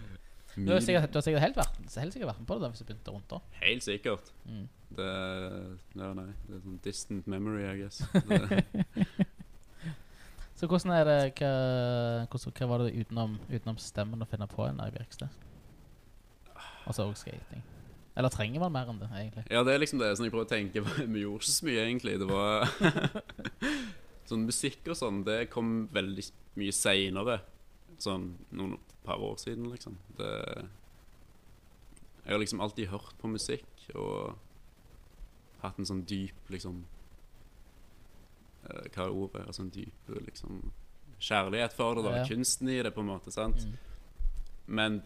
[0.53, 2.69] Du har sikkert, du har sikkert helt, vært, helt sikkert vært med på det da,
[2.73, 3.39] hvis du begynte rundt da.
[3.63, 4.27] Helt sikkert.
[4.45, 4.67] Mm.
[4.99, 5.11] Det
[5.97, 6.31] Ja, nei.
[6.49, 7.99] Det er sånn distant memory, I guess.
[10.59, 11.53] Så hvordan er det, hva,
[12.31, 15.31] hvordan, hva var det utenom, utenom stemmen å finne på en i verksted?
[16.87, 17.63] Altså også skating.
[18.15, 19.45] Eller trenger man mer enn det, egentlig?
[19.49, 20.95] ja, det er liksom det som jeg prøver å tenke på.
[21.15, 22.19] Vi gjorde ikke så mye, egentlig.
[22.21, 22.69] Det var
[24.29, 26.25] Sånn musikk og sånn, det kom veldig
[26.61, 27.41] mye seinere.
[28.01, 29.99] Sånn noen par år siden, liksom.
[30.19, 30.31] Det
[32.23, 34.37] Jeg har liksom alltid hørt på musikk og
[35.63, 36.85] hatt en sånn dyp, liksom
[38.69, 39.45] eh, Hva er ordet?
[39.47, 40.63] Altså en dyp liksom
[41.23, 42.17] kjærlighet for det, da.
[42.21, 42.29] Ja.
[42.29, 43.35] Kunsten i det, på en måte.
[43.35, 43.67] sant?
[43.67, 43.77] Mm.
[44.67, 45.03] Men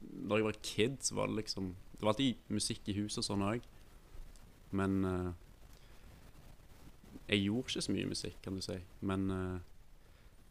[0.00, 3.26] når jeg var kid, så var det liksom Det var alltid musikk i huset og
[3.28, 3.66] sånn òg.
[4.74, 5.30] Men uh,
[7.28, 8.76] jeg gjorde ikke så mye musikk, kan du si.
[9.00, 9.60] Men uh,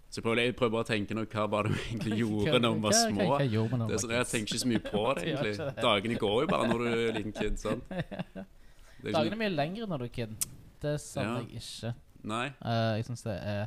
[0.09, 2.59] Så jeg prøver, jeg prøver bare å tenke noe, hva var det vi egentlig gjorde
[2.63, 3.27] når vi var små?
[3.33, 5.69] Hva, hva sånn, Jeg tenker ikke så mye på det, egentlig.
[5.83, 7.59] Dagene går jo bare når du er liten kid.
[7.63, 7.85] sant?
[7.91, 10.49] Ikke Dagene er sånn- mye lengre når du er kid.
[10.83, 11.47] Det savner Ja.
[11.47, 11.93] jeg ikke.
[12.33, 12.45] Nei.
[12.63, 13.65] Uh, jeg synes det er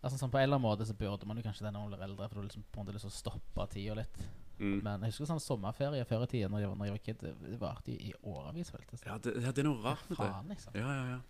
[0.00, 1.90] Altså sånn På en eller annen måte så burde man jo kanskje det når man
[1.92, 4.22] blir eldre, for du liksom på en måte lyst til å stoppe tida litt.
[4.60, 4.78] Mm.
[4.84, 7.26] Men jeg husker sånn sommerferie før i tida når jeg var, når jeg var kid.
[7.50, 9.08] Det varte i, i årevis, føltes det.
[9.08, 10.24] Ja, det, ja, det er noe rart med det.
[10.24, 10.76] Faen, liksom.
[10.76, 11.20] Ja, ja, ja.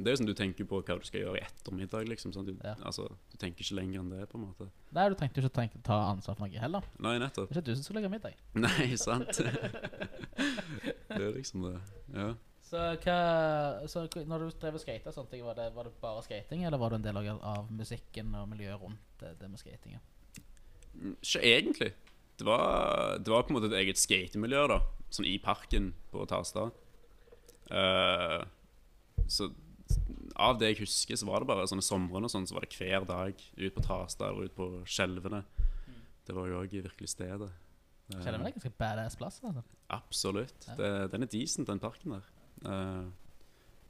[0.00, 2.32] Det er jo sånn du tenker på hva du skal gjøre i ettermiddag, liksom.
[2.32, 2.46] Sånn.
[2.48, 2.72] Du, Ja.
[2.88, 4.68] altså, du tenker ikke lenger enn det, på en måte.
[4.96, 6.86] Nei, du tenkte jo ikke tenke, ta ansvar for noe heller.
[7.04, 7.50] Nei, nettopp.
[7.50, 8.38] Det er ikke du som skal lage middag.
[8.64, 9.42] Nei, sant.
[11.10, 11.74] det er liksom det.
[12.14, 12.30] Ja.
[12.70, 13.18] Så, hva,
[13.90, 15.10] så når du drev og skata
[15.42, 18.80] var det, var det bare skating, eller var du en del av, musikken og miljøet
[18.80, 19.98] rundt det, det med skating?
[20.94, 21.90] Mm, Ikke egentlig.
[22.40, 24.80] Det var, det var på en måte et eget skatemiljø, da.
[25.12, 26.72] Sånn i parken på Tarstad.
[27.70, 28.40] Uh,
[29.30, 29.50] så
[30.40, 32.78] av det jeg husker, så var det bare sånne somrene og sånn, så var det
[32.78, 35.42] hver dag ut på Tarstad eller ut på Skjelvene.
[36.26, 37.50] Det var jo òg virkelig stedet.
[38.10, 39.38] Skjelvene Skjelven er ganske badass plass.
[39.46, 39.64] Altså.
[39.92, 40.68] Absolutt.
[40.68, 40.76] Ja.
[40.78, 42.28] Det, den er decent, den parken der.
[42.64, 43.04] Eh,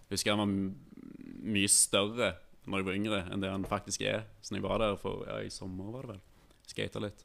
[0.08, 2.32] jeg husker den var mye større
[2.66, 4.26] når jeg var yngre, enn det den faktisk er.
[4.42, 6.22] Så når jeg var der for ja, i sommer, var det vel.
[6.70, 7.24] Skata litt.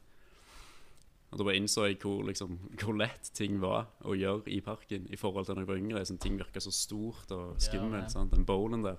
[1.36, 5.04] Og da bare innså jeg hvor, liksom, hvor lett ting var å gjøre i parken
[5.12, 6.04] i forhold til når jeg var yngre.
[6.08, 8.08] Sånn, ting virka så stort og skummelt.
[8.16, 8.24] Ja.
[8.32, 8.96] Den bowlen der.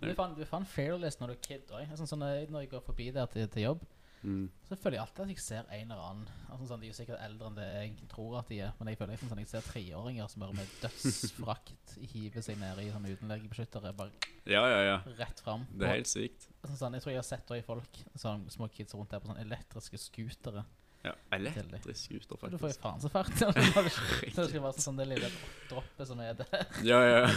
[0.00, 1.90] Du fant, du fant Fearless når du er kid òg.
[2.00, 3.84] Sånn, sånn, når jeg- går forbi der til, til jobb,
[4.22, 4.50] Mm.
[4.68, 6.96] så føler jeg alltid at jeg ser en eller annen altså, sånn, De er jo
[6.98, 9.48] sikkert eldre enn det jeg tror at de er, men jeg føler liksom, sånn, jeg
[9.48, 14.10] ser treåringer som bare med dødsfrakt hiver seg ned i sånne utenlegebeskyttere bare
[14.44, 14.98] Ja, ja, ja.
[15.16, 15.64] rett fram.
[15.72, 16.48] Det er helt sykt.
[16.66, 19.30] sånn, sånn, jeg tror jeg har sett også folk, sånn, små kids rundt der på
[19.32, 20.64] sånne elektriske scootere.
[21.02, 22.52] Ja, Elektrisk scooter, faktisk.
[22.52, 23.30] du får jo faen så fart.
[23.40, 25.30] når det skal være sånn, sånn det lille
[25.70, 26.66] droppet som er der.
[26.84, 27.22] Ja, ja,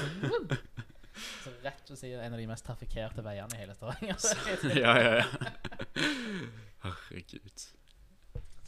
[1.43, 4.17] Så rett ved siden en av de mest trafikkerte veiene i hele Stavanger.
[4.73, 4.95] ja.
[4.97, 5.25] ja, ja.
[6.83, 7.65] Herregud.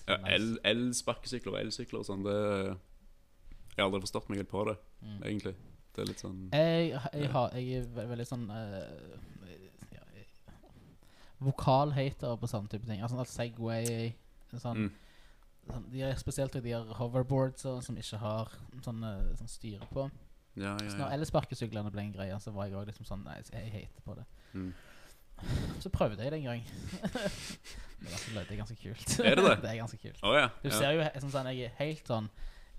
[0.05, 0.34] Ja, Nice.
[0.36, 4.77] el- Elsparkesykler og elsykler og sånn, det Jeg har aldri forstått meg helt på det,
[5.01, 5.17] Mm.
[5.27, 5.55] egentlig.
[5.95, 8.77] Det er litt sånn Jeg, jeg, har, jeg er veldig sånn uh,
[11.45, 13.01] Vokal-hater på sånne type ting.
[13.03, 14.13] Altså Segway
[14.53, 14.89] sånn, mm.
[15.69, 18.53] sånn, De er spesielt de har hoverboards og, som ikke har
[18.86, 20.10] sånne, sånn styre på.
[20.55, 21.13] Ja, ja, ja, når ja.
[21.17, 24.27] elsparkesyklene ble en greie, så var jeg òg liksom sånn Nei, jeg hater på det.
[24.53, 24.69] Mm.
[25.84, 26.62] Så prøvde jeg det en gang.
[27.99, 29.15] Men ganske, det er ganske kult.
[29.19, 29.55] Er det det?
[29.63, 30.19] det er ganske kult.
[30.23, 30.49] Oh, ja.
[30.63, 32.29] Du ser jo sånn, sånn, Jeg er helt sånn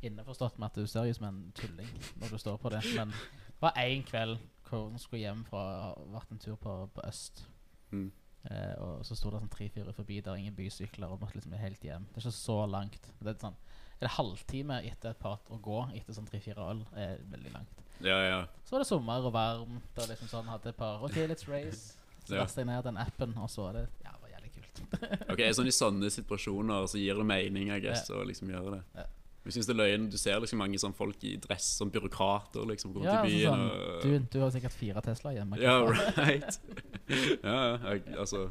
[0.04, 1.88] innforstått med at du ser ut som en tulling
[2.20, 2.82] når du står på det.
[2.96, 6.78] Men det var én kveld hvor hun skulle hjem fra ha vært en tur på,
[6.94, 7.44] på øst.
[7.92, 8.08] Mm.
[8.50, 11.82] Eh, og så sto det sånn tre-fire forbi der, ingen bysykler, og måtte liksom helt
[11.82, 12.04] hjem.
[12.12, 13.08] Det er ikke så langt.
[13.20, 13.56] Det er sånn
[14.02, 17.78] En halvtime etter et par å gå etter sånn tre-fire øl er veldig langt.
[18.04, 18.42] ja, ja.
[18.64, 21.96] Så var det sommer og varmt, og liksom sånn hadde et par OK, let's race.
[22.26, 22.42] Så Ja.
[22.42, 25.30] lastet jeg ned den appen, og så var det Ja, det var jævlig kult.
[25.32, 28.82] Ok, sånn I sånne situasjoner så gir det mening I guess, å liksom gjøre det.
[28.96, 29.06] Ja.
[29.46, 32.64] Jeg synes det er løgn Du ser liksom mange sånn folk i dress, som byråkrater,
[32.66, 35.60] liksom, går Ja, til byen altså og Du, du har sikkert fire Tesla hjemme.
[35.62, 36.58] Ja, right.
[37.46, 37.60] ja.
[37.86, 38.48] Jeg, altså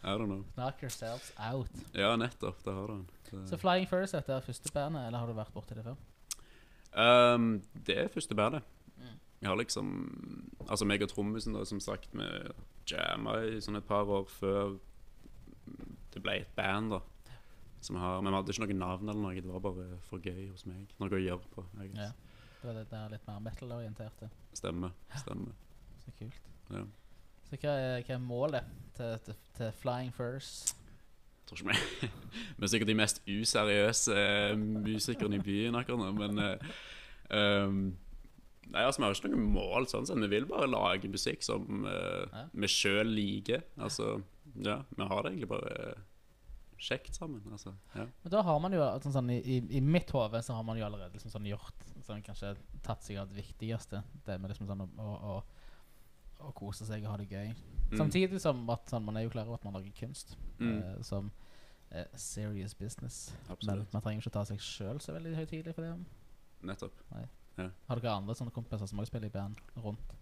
[0.00, 0.44] I don't know.
[0.54, 1.82] Knock yourselves out.
[1.94, 2.62] Ja, nettopp.
[2.64, 3.04] Det har du.
[3.46, 5.98] Så Flying First dette er første bandet, eller har du vært borti det før?
[6.96, 8.62] Um, det er første bandet.
[8.96, 9.18] Mm.
[9.42, 9.90] Jeg har liksom
[10.68, 12.30] Altså meg og trommisen, da, som sagt, vi
[12.90, 14.78] jamma i sånn et par år før
[16.14, 17.00] det ble et band, da.
[17.80, 20.20] Som vi har, men vi hadde ikke noe navn eller noe, det var bare for
[20.20, 20.90] gøy hos meg.
[21.00, 21.64] Noe å gjøre på.
[21.80, 22.10] I Ja.
[22.60, 24.28] Det var det der litt mer metal-orienterte.
[24.52, 24.90] Stemmer.
[25.16, 25.54] stemmer
[26.02, 26.50] Så kult.
[26.70, 26.82] Ja.
[27.48, 30.74] Så hva er, hva er målet til, til, til Flying First?
[30.76, 32.10] Jeg tror ikke vi
[32.58, 36.76] Vi er sikkert de mest useriøse eh, musikerne i byen akkurat nå, men uh,
[37.32, 37.80] um,
[38.70, 40.20] Nei, altså Vi har ikke noe mål, sånn sett.
[40.20, 42.44] Vi vil bare lage musikk som uh, Ja.
[42.52, 43.64] vi sjøl liker.
[43.80, 44.20] Altså,
[44.62, 45.94] ja, Vi har det egentlig bare
[46.80, 47.42] kjekt sammen.
[47.52, 48.06] Altså, ja.
[48.24, 50.84] Men da har man jo sånn, sånn, i, i- mitt hode så har man jo
[50.86, 54.02] allerede liksom, sånn, gjort sånn, Kanskje tatt seg av det viktigste.
[54.26, 54.88] Det med liksom sånn å,
[55.30, 55.34] å,
[56.40, 57.52] å, kose seg og ha det gøy.
[57.90, 57.98] Mm.
[58.00, 60.78] Samtidig som at sånn, man er jo klar over at man lager kunst Mm.
[60.82, 61.30] eh, som
[61.90, 63.32] eh, serious business.
[63.66, 65.94] Men man trenger ikke ta seg sjøl så veldig høytidelig for det.
[66.62, 66.92] Nettopp.
[67.60, 70.12] Har dere andre sånne kompiser som også spiller i band rundt?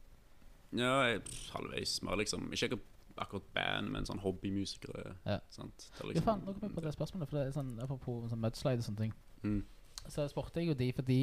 [0.72, 1.22] Ja, jeg,
[1.54, 2.02] halvveis.
[2.02, 2.76] mer, liksom Ikke
[3.20, 5.14] akkurat, band, men sånn hobbymusikere.
[5.26, 5.38] Ja.
[5.50, 5.90] Sant?
[5.98, 7.28] Det er Ja, faen, nå kom jeg på det spørsmålet.
[7.28, 9.14] For det er sånn, Apropos sånn mudslide og sånne ting.
[9.42, 9.64] Mm.
[10.08, 11.20] Så spurte jeg jo de fordi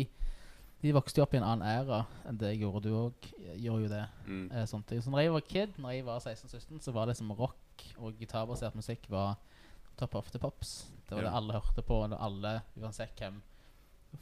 [0.84, 2.84] de vokste jo opp i en annen æra enn det jeg gjorde.
[2.84, 4.04] Du òg gjorde jo det.
[4.28, 4.46] Mm.
[4.52, 5.02] Eh, ting.
[5.02, 8.20] Så når jeg var kid, når jeg var 16-17, så var det som rock og
[8.20, 9.38] gitarbasert musikk var
[9.98, 10.92] top of the pops.
[11.08, 11.30] Det var Ja.
[11.30, 12.04] det alle hørte på.
[12.04, 13.42] Og alle, uansett hvem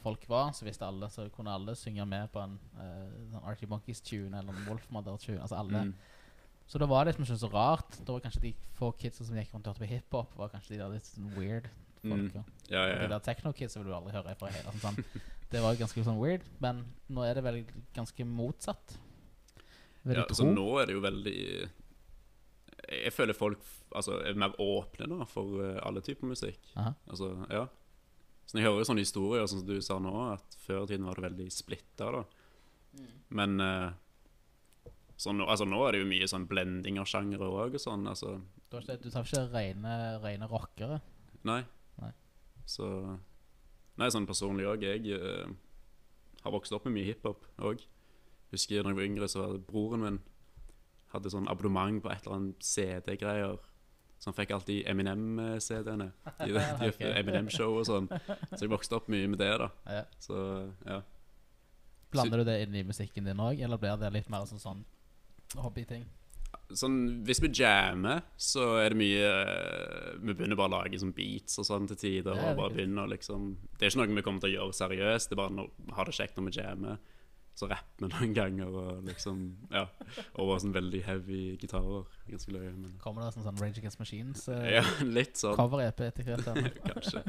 [0.02, 3.68] folk var, så visste alle Så kunne alle synge med på en uh, sånn Archie
[3.68, 5.42] Monkeys-tune eller en Wolfmother-tune.
[5.42, 5.84] Altså alle.
[5.84, 5.94] Mm.
[6.68, 7.98] Så da var det liksom ikke så rart.
[8.06, 10.76] Da var kanskje de få kidsa som gikk rundt og hørte på hiphop, var kanskje
[10.76, 11.70] de der litt sånn weird
[12.04, 12.34] Mm.
[12.36, 14.72] Ja, Ja, ja, De der techno-kidsa vil du aldri høre fra hele.
[14.76, 15.22] Sånn, sånn.
[15.54, 17.60] Det var ganske sånn weird, men nå er det vel
[17.96, 18.98] ganske motsatt.
[20.04, 20.52] Vil ja jeg så tro.
[20.52, 21.36] nå er det jo veldig
[22.92, 23.62] Jeg føler folk
[23.96, 26.60] altså, er mer åpne nå for eh, alle typer musikk.
[26.76, 26.92] Aha.
[27.08, 27.68] Altså, ja.
[28.46, 31.06] Så jeg hører jo sånne historier, sånn som du sa nå, at før i tiden
[31.08, 32.26] var det veldig splitta,
[32.94, 33.08] Mm.
[33.34, 33.92] Men eh,
[35.24, 38.04] så nå, altså, nå er det jo mye sånn blending av sjangere òg og sånn.
[38.12, 38.36] Altså,
[38.68, 41.00] Du, ikke, du tar ikke rene, rene rockere?
[41.48, 41.62] nei.
[42.02, 42.10] Nei.
[42.66, 42.88] Så
[44.00, 44.82] Nei, sånn personlig òg.
[44.82, 45.46] Jeg uh,
[46.42, 47.84] har vokst opp med mye hiphop òg.
[48.54, 50.18] Husker da jeg var yngre, så hadde broren min
[51.14, 53.62] hadde sånn abonnement på et eller annet CD-greier.
[54.18, 56.10] Så han fikk alltid Eminem-CD-ene.
[56.42, 57.12] De, de, okay.
[57.20, 58.10] Eminem-show og sånn.
[58.56, 59.70] Så jeg vokste opp mye med det, da.
[60.00, 60.04] Ja.
[60.24, 60.40] Så
[60.88, 61.02] ja.
[62.14, 64.84] Blander du det inn i musikken din òg, eller blir det litt mer sånn, sånn
[65.62, 66.06] hobbyting?
[66.74, 66.96] Sånn,
[67.28, 71.60] hvis vi jammer, så er det mye eh, Vi begynner bare å lage sånn beats
[71.62, 72.38] og sånn til tider.
[72.40, 75.30] Ja, og bare begynner liksom Det er ikke noe vi kommer til å gjøre seriøst.
[75.30, 77.02] Det er bare å ha det kjekt når vi jammer.
[77.54, 79.42] Så rapper vi noen ganger og liksom
[79.74, 79.84] Ja.
[80.42, 82.08] Over sånn veldig heavy gitarer.
[82.32, 82.72] Ganske løye.
[82.74, 84.48] Men Kommer det sånn, sånn Rage Against Machines?
[84.50, 84.86] eh, ja,
[85.20, 85.58] litt sånn.
[85.60, 86.80] Cover-EP etter hvert?
[86.90, 87.22] Kanskje.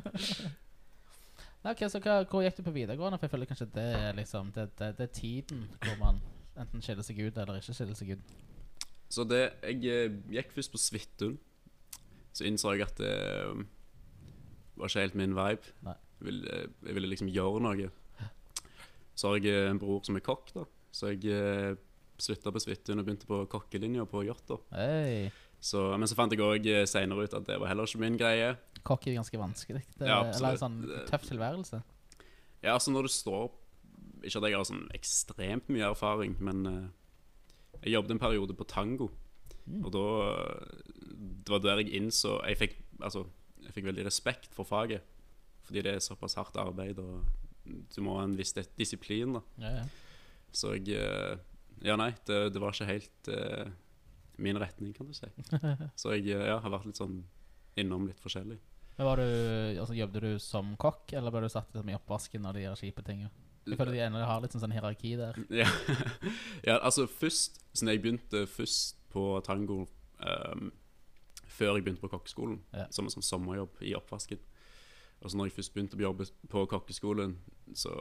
[1.65, 3.19] Nei, ok, så hva, Hvor gikk du på videregående?
[3.19, 6.23] For jeg føler kanskje det er liksom Det, det, det er tiden hvor man
[6.61, 8.35] enten skiller seg ut eller ikke skiller seg ut.
[9.13, 11.37] Så det Jeg eh, gikk først på Svithun.
[12.35, 13.65] Så innså jeg at det eh,
[14.75, 15.75] var ikke helt min vibe.
[15.87, 17.91] Jeg ville, jeg ville liksom gjøre noe.
[19.15, 20.65] Så har jeg eh, en bror som er kokk, da.
[20.95, 21.77] Så jeg eh,
[22.19, 24.59] slutta på Svithun og begynte på kokkelinja på Jåttå.
[24.75, 25.29] Hey.
[25.65, 28.51] Så, men så fant jeg òg seinere ut at det var heller ikke min greie.
[28.85, 29.81] Kokk er ganske vanskelig.
[29.95, 31.81] Det, Ja, eller en sånn tøff tilværelse.
[32.65, 33.49] Ja, altså når du står
[34.25, 36.85] Ikke at jeg har sånn ekstremt mye erfaring, men eh,
[37.85, 39.11] jeg jobbet en periode på tango.
[39.65, 39.85] Mm.
[39.85, 40.07] Og da
[41.15, 43.23] Det var der jeg innså Jeg fikk, altså,
[43.65, 45.03] jeg fikk veldig respekt for faget.
[45.65, 47.25] Fordi det er såpass hardt arbeid, og
[47.65, 49.39] du må ha en viss disiplin.
[49.39, 49.87] da Ja, ja.
[50.53, 51.39] Så jeg eh,
[51.83, 53.67] Ja, nei, det, det var ikke helt uh,
[54.39, 55.27] min retning, kan du si.
[56.01, 57.25] Så jeg ja, har vært litt sånn
[57.77, 58.57] innom litt forskjellig.
[58.97, 59.27] Men var du,
[59.83, 63.03] altså Jobbet du som kokk, eller ble du satt liksom i oppvasken og de kjipe
[63.07, 63.33] tingene?
[63.67, 65.39] Jeg føler de ennå har litt sånn, sånn hierarki der.
[65.63, 65.69] Ja,
[66.67, 69.85] ja altså først Så når jeg begynte først på tango
[70.21, 70.73] um,
[71.49, 72.89] Før jeg begynte på kokkeskolen Ja.
[72.95, 74.43] Som en sånn sommerjobb i oppvasken
[75.23, 77.39] Og så når jeg først begynte å jobbe på kokkeskolen
[77.79, 77.95] Så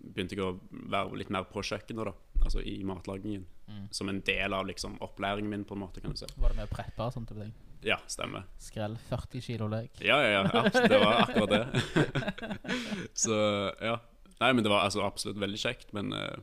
[0.00, 0.54] begynte jeg å
[0.92, 3.88] være litt mer på kjøkkenet da Altså i matlagingen Mm.
[3.90, 6.56] Som en del av liksom opplæringen min på en måte kan du si Var det
[6.60, 7.26] med å preppe og sånt?
[7.28, 7.54] type ting?
[7.82, 9.98] Ja, stemmer Skrell 40 kilo løk.
[10.06, 11.82] Ja, ja, ja, det var akkurat det
[13.24, 13.34] Så
[13.82, 13.96] ja
[14.42, 16.36] Nei, men det var altså absolutt veldig kjekt Men uh,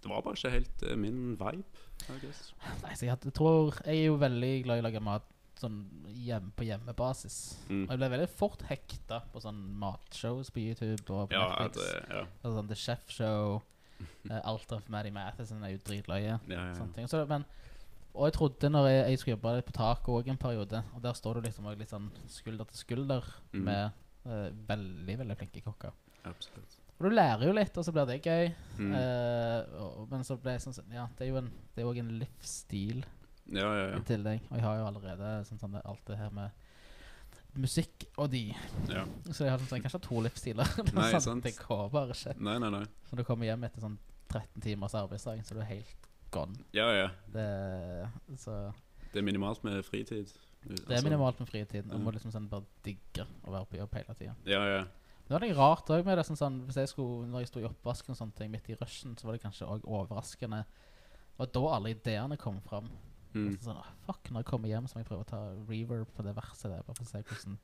[0.00, 1.66] det var bare ikke helt uh, min vibe
[2.08, 5.26] Nei, så jeg, tror Jeg er jo veldig glad i å lage mat
[5.60, 5.80] sånn
[6.24, 7.36] hjem, på hjemmebasis.
[7.68, 7.82] Mm.
[7.84, 11.90] Og jeg ble veldig fort hekta på sånn matshows på YouTube og på Ja, Netflix.
[11.90, 12.22] det, ja.
[12.56, 13.60] Sånn The Chef Show,
[14.30, 16.38] uh, Alt of Maddie Matheson er jo dritløye.
[16.38, 17.06] Ja, ja, ja.
[17.10, 17.44] Så, men,
[18.14, 21.04] og jeg trodde når jeg, jeg skulle jobbe litt på taket òg en periode, og
[21.04, 23.64] der står du liksom litt sånn skulder til skulder mm.
[23.68, 25.92] med uh, veldig, veldig flinke kokker.
[26.24, 26.79] Absolutt.
[27.00, 28.50] Og du lærer jo litt, og så blir det gøy.
[28.76, 28.90] Mm.
[28.92, 32.02] Uh, og, men så ble jeg sånn Ja, det er jo en, det er jo
[32.02, 32.98] en livsstil
[33.48, 33.94] Ja, ja, ja.
[33.96, 34.44] i tillegg.
[34.50, 36.66] Og jeg har jo allerede sånn, sånn alt det her med
[37.56, 38.42] musikk og de.
[38.92, 39.06] ja.
[39.32, 40.76] Så jeg har sånn, jeg kan to livsstiler.
[40.92, 41.48] Nei, sånn, sant.
[41.48, 42.36] Det går bare ikke.
[42.46, 42.84] Nei, nei, nei.
[43.08, 43.96] Så du kommer hjem etter sånn
[44.30, 46.60] 13 timers arbeidsdag, så du er helt gone.
[46.76, 47.08] Ja, ja.
[47.32, 47.48] Det,
[48.38, 48.60] så
[49.10, 50.30] Det er minimalt med fritid.
[50.60, 51.88] Altså, det er minimalt med fritid.
[51.88, 54.36] Du må liksom sånn bare digge å være på jobb hele tida.
[54.46, 54.82] Ja, ja.
[55.30, 56.24] Det var litt rart òg med det.
[56.26, 58.74] Sånn, sånn, hvis jeg skulle, når jeg sto i oppvasken og sånne ting midt i
[58.80, 60.64] rushen, så var det kanskje òg overraskende.
[60.66, 62.88] Det var da alle ideene kom fram.
[63.30, 63.52] Mm.
[63.62, 66.24] Sånn, ah, fuck, når jeg kommer hjem, så må jeg prøve å ta reverb på
[66.26, 66.82] det verset der.
[66.82, 67.60] Bare for å se hvordan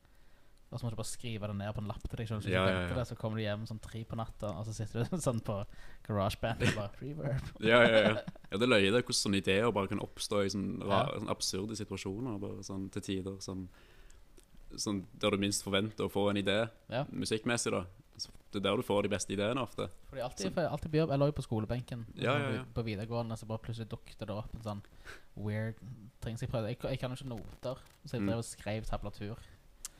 [0.70, 2.42] Og så må du bare skrive det ned på en lapp til deg selv.
[2.42, 3.05] Så, Ja, ja, ja.
[3.07, 5.61] så kommer du hjem sånn tre på natta, og så sitter du sånn på
[6.09, 7.50] GarageBand og bare reverb.
[7.70, 8.14] Ja, ja, ja.
[8.50, 11.79] ja, det løyer det hvordan sånne ideer bare kan oppstå i sånne, ra- sånne absurde
[11.79, 12.38] situasjoner.
[12.42, 13.68] Bare sånn til tider sånn,
[14.76, 17.05] sånn Der du minst forventer å få en idé Ja.
[17.12, 17.70] musikkmessig.
[17.72, 17.85] da
[18.52, 19.88] Det er der du får de beste ideene ofte.
[20.09, 22.07] Fordi alltid, for alltid på jeg lå jo på skolebenken.
[22.16, 22.64] Ja, ja, ja.
[22.74, 24.83] På videregående så bare plutselig dukket det opp en sånn
[25.37, 25.74] weird
[26.22, 26.68] ting Så jeg prøvde.
[26.68, 27.76] Jeg, jeg kan jo ikke noter,
[28.07, 28.26] så jeg Mm.
[28.29, 29.37] drev og skrev tablatur.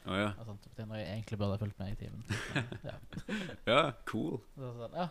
[0.07, 0.29] Oh, ja.
[0.39, 2.23] Og sånt, når jeg egentlig burde ha fulgt med i timen.
[2.85, 2.95] Ja.
[3.67, 4.41] ja, cool.
[4.55, 5.09] Så, sånn, ja,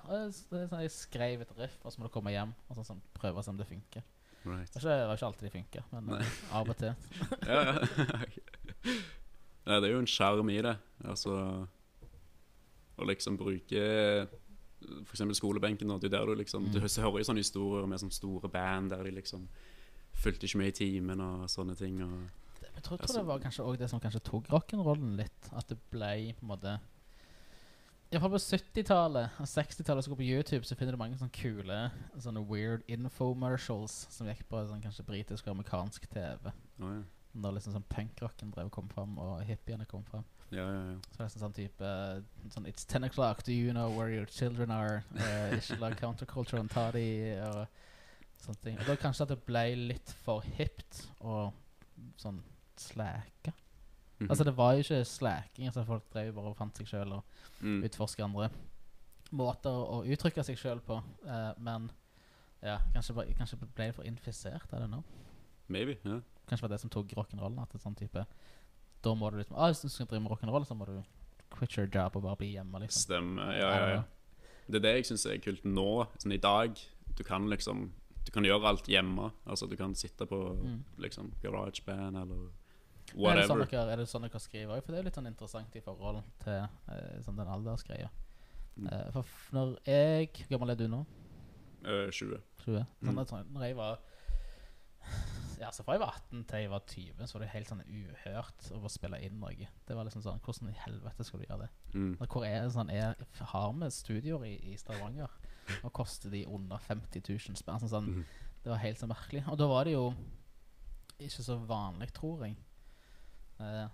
[0.69, 3.37] sånn, jeg skrev et riff, og så må du komme hjem og sånn, sånn, prøve
[3.37, 4.01] å se om det funker.
[4.45, 4.71] Right.
[4.73, 6.25] Det var ikke, alltid det funker, men Nei.
[6.51, 6.95] av og til.
[7.45, 8.95] Ja, ja.
[9.65, 10.75] Nei, det er jo en sjarm i det.
[11.03, 11.67] Altså
[12.97, 13.81] Å liksom bruke
[14.85, 15.89] For eksempel skolebenken.
[15.99, 16.87] Det er der du liksom Du Mm.
[16.87, 19.47] hører jo sånne historier med sånne store band der de liksom
[20.13, 22.01] fulgte ikke med i timen og sånne ting.
[22.01, 22.29] Og
[22.61, 25.49] jeg tror, tror Altså- det var kanskje òg det som kanskje tok rock'n'rollen litt.
[25.53, 26.79] At det ble på en måte
[28.13, 31.91] Iallfall på 70-tallet og 60-tallet, så går på YouTube, så finner du mange sånne kule
[32.19, 36.51] Sånne weird infomercials som gikk på sånn kanskje britisk og amerikansk TV.
[36.79, 37.01] Oh, ja.
[37.35, 40.23] Da liksom sånn punkrocken drev kom fram, og hippiene kom fram.
[40.53, 40.97] Ja, ja, ja.
[41.09, 42.21] Så det er sånn, sånn type eh,
[42.53, 45.03] sånn It's ten o'clock, do you know where your children are?
[45.17, 47.05] Uh, ikke lag counterculture and ta de
[47.49, 47.65] og
[48.45, 48.79] sånne ting.
[48.79, 51.51] Og da kanskje at det ble litt for hipt og
[52.21, 52.39] sånn
[52.79, 53.55] slæka.
[54.19, 54.29] -hmm.
[54.29, 55.65] Altså det var jo ikke slæking.
[55.65, 57.23] altså folk drev bare og fant seg sjøl og
[57.59, 57.83] mm.
[57.83, 58.49] utforske andre
[59.31, 61.01] måter å uttrykke seg sjøl på.
[61.25, 61.89] Uh, men
[62.61, 65.03] ja, kanskje, bare- kanskje ble det for infisert, I don't know.
[65.67, 65.97] Maybe.
[66.05, 67.61] ja Kanskje var det som tok rock'n'rollen.
[67.61, 68.25] At det er sånn type
[69.03, 71.03] Da må du liksom ah, Hvis du skal drive med rock'n'roll, så må du
[71.55, 73.01] quit your job og bare bli hjemme, liksom.
[73.05, 73.51] Stemmer.
[73.57, 74.03] Ja, ja, ja.
[74.67, 76.07] Det er det jeg syns er kult nå.
[76.17, 76.75] Sånn i dag.
[77.15, 77.91] Du kan liksom
[78.25, 79.31] Du kan gjøre alt hjemme.
[79.45, 80.83] Altså Du kan sitte på Mm.
[80.97, 82.49] liksom GarageBand eller
[83.13, 83.31] whatever.
[83.31, 84.81] Er det, sånn dere, er det sånn dere skriver?
[84.81, 86.53] For det er jo litt sånn interessant i forhold til
[86.89, 88.09] eh, sånn den aldersgreia.
[88.77, 88.87] Mm.
[88.91, 91.05] Eh, for når jeg Hvor gammel er du nå?
[91.85, 92.41] Eh, 20.
[92.65, 92.85] 20?
[93.03, 93.25] Sånn, Mm.
[93.27, 93.99] sånn, når jeg var
[95.59, 97.83] Ja, så fra jeg var 18 til jeg var 20, så var det helt sånn
[97.85, 99.69] uhørt å spille inn noe.
[99.87, 101.69] Det var liksom sånn Hvordan i helvete skal du gjøre det?
[101.95, 102.13] Mm.
[102.23, 103.21] Hvor er det sånn er,
[103.53, 105.31] Har vi studioer i, i Stavanger?
[105.81, 107.81] Og koster de under 50 000 spenn?
[107.81, 108.51] Sånn, sånn, mm.
[108.65, 109.45] det var helt så merkelig.
[109.49, 110.09] Og da var det jo
[111.15, 112.57] ikke så vanlig, tror jeg,
[113.63, 113.87] eh,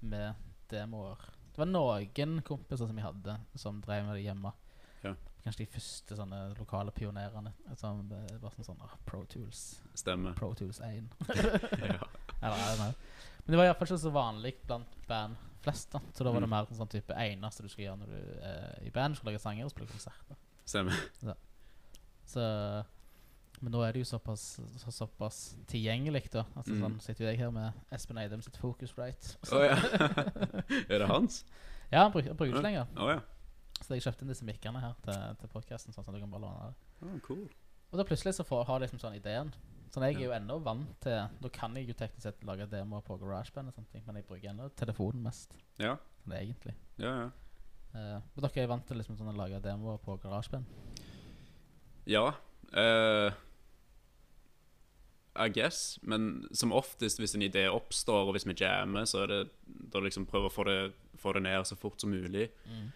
[0.00, 1.20] med demoer.
[1.52, 4.50] Det var noen kompiser som jeg hadde, som drev med det hjemme.
[5.04, 5.12] Ja.
[5.44, 7.52] Kanskje de første sånne lokale pionerene.
[7.76, 8.06] Som
[8.40, 9.80] var sånn sånn ah, Pro Tools.
[9.94, 10.32] Stemmer.
[10.38, 11.04] Pro Tools 1.
[11.84, 11.98] ja.
[12.40, 12.94] Eller.
[13.44, 15.90] Men det var iallfall ikke så vanlig blant band flest.
[15.92, 16.54] da Så da var det Mm.
[16.56, 19.16] mer sånn type eneste du skulle gjøre når du eh, i band.
[19.16, 20.36] Skulle lage sanger og spille konserter.
[20.64, 21.36] Stemmer.
[22.26, 22.84] Så
[23.60, 26.42] Men nå er det jo såpass, så, såpass tilgjengelig, da.
[26.56, 26.80] Altså Mm.
[26.82, 29.36] sånn Sitter jeg her med Espen Eidem sitt Focus Right.
[29.52, 29.76] Oh, ja.
[30.90, 31.44] er det hans?
[31.92, 32.86] Ja, han bruker, han bruker ikke lenger.
[32.96, 33.20] Oh, ja.
[33.84, 36.46] Så jeg kjøpte inn disse mikkene her til, til podkasten, sånn at du kan bare
[36.46, 36.74] låne det.
[37.04, 37.46] Å, cool.
[37.92, 39.52] Og da plutselig så får, har jeg liksom sånn ideen.
[39.92, 43.04] Sånn Jeg er jo ennå vant til Da kan jeg jo teknisk sett lage demoer
[43.06, 45.54] på GarageBand, og sånne ting men jeg bruker ennå telefonen mest.
[45.78, 45.98] Ja.
[46.24, 46.74] Sånn egentlig.
[46.98, 47.28] Ja, ja.
[47.94, 51.04] uh, men dere er vant til liksom sånn å lage demoer på GarageBand?
[52.10, 52.26] Ja.
[52.72, 53.30] Uh,
[55.36, 56.00] I guess.
[56.02, 59.40] Men som oftest, hvis en idé oppstår, og hvis vi jammer, så er det
[59.92, 60.78] da liksom prøve å få det,
[61.20, 62.48] få det ned så fort som mulig.
[62.66, 62.90] Mm.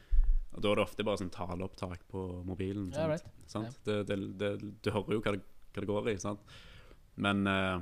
[0.58, 2.88] Og da er det ofte bare sånn taleopptak på mobilen.
[2.90, 3.12] Ja, sant?
[3.12, 3.44] right.
[3.46, 3.76] sant?
[3.86, 4.48] Det, det, det,
[4.82, 6.54] du hører jo hva det, hva det går i, sant?
[7.22, 7.78] Men uh,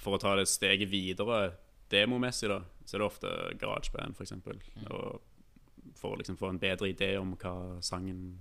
[0.00, 1.58] for å ta det steget videre
[1.92, 4.56] demomessig, da, så er det ofte GarageBand, eksempel.
[4.78, 4.86] Mm.
[4.88, 8.38] Og for å liksom få en bedre idé om hva sangen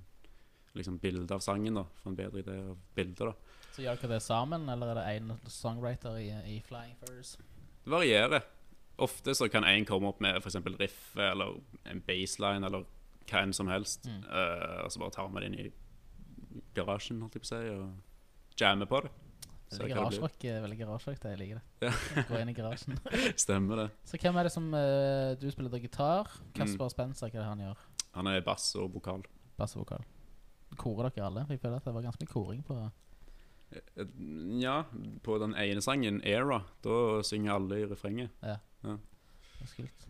[0.77, 1.87] Liksom bildet av sangen, da.
[2.03, 3.63] Få en bedre idé av bildet, da.
[3.73, 7.31] Så gjør dere det sammen, eller er det én songwriter i, i Flying Furs?
[7.81, 8.45] Det varierer.
[9.01, 10.59] Ofte så kan en komme opp med f.eks.
[10.77, 11.57] riff eller
[11.89, 12.85] en baseline eller
[13.27, 14.07] hva enn som helst.
[14.07, 14.23] Mm.
[14.27, 15.69] Uh, og så bare tar vi det inn i
[16.77, 19.13] garasjen, holdt jeg på å si, og jammer på det.
[19.67, 21.89] Så det er garasjerock, eh, veldig garasjerock, jeg liker det.
[22.29, 22.99] Gå inn i garasjen.
[23.45, 23.87] Stemmer det.
[24.07, 26.29] Så hvem er det som uh, Du spiller da gitar.
[26.39, 26.53] Mm.
[26.55, 27.81] Kasper Spencer, hva er det han gjør?
[28.15, 29.25] Han er bass og vokal.
[29.59, 30.07] Bass og vokal.
[30.79, 31.43] Korer dere alle?
[31.51, 32.79] Jeg føler at det var ganske mye koring på
[34.63, 34.77] Ja,
[35.23, 38.31] på den ene sangen, 'Era', da synger alle i refrenget.
[38.39, 38.55] Det
[38.87, 38.97] er
[39.75, 40.07] kult.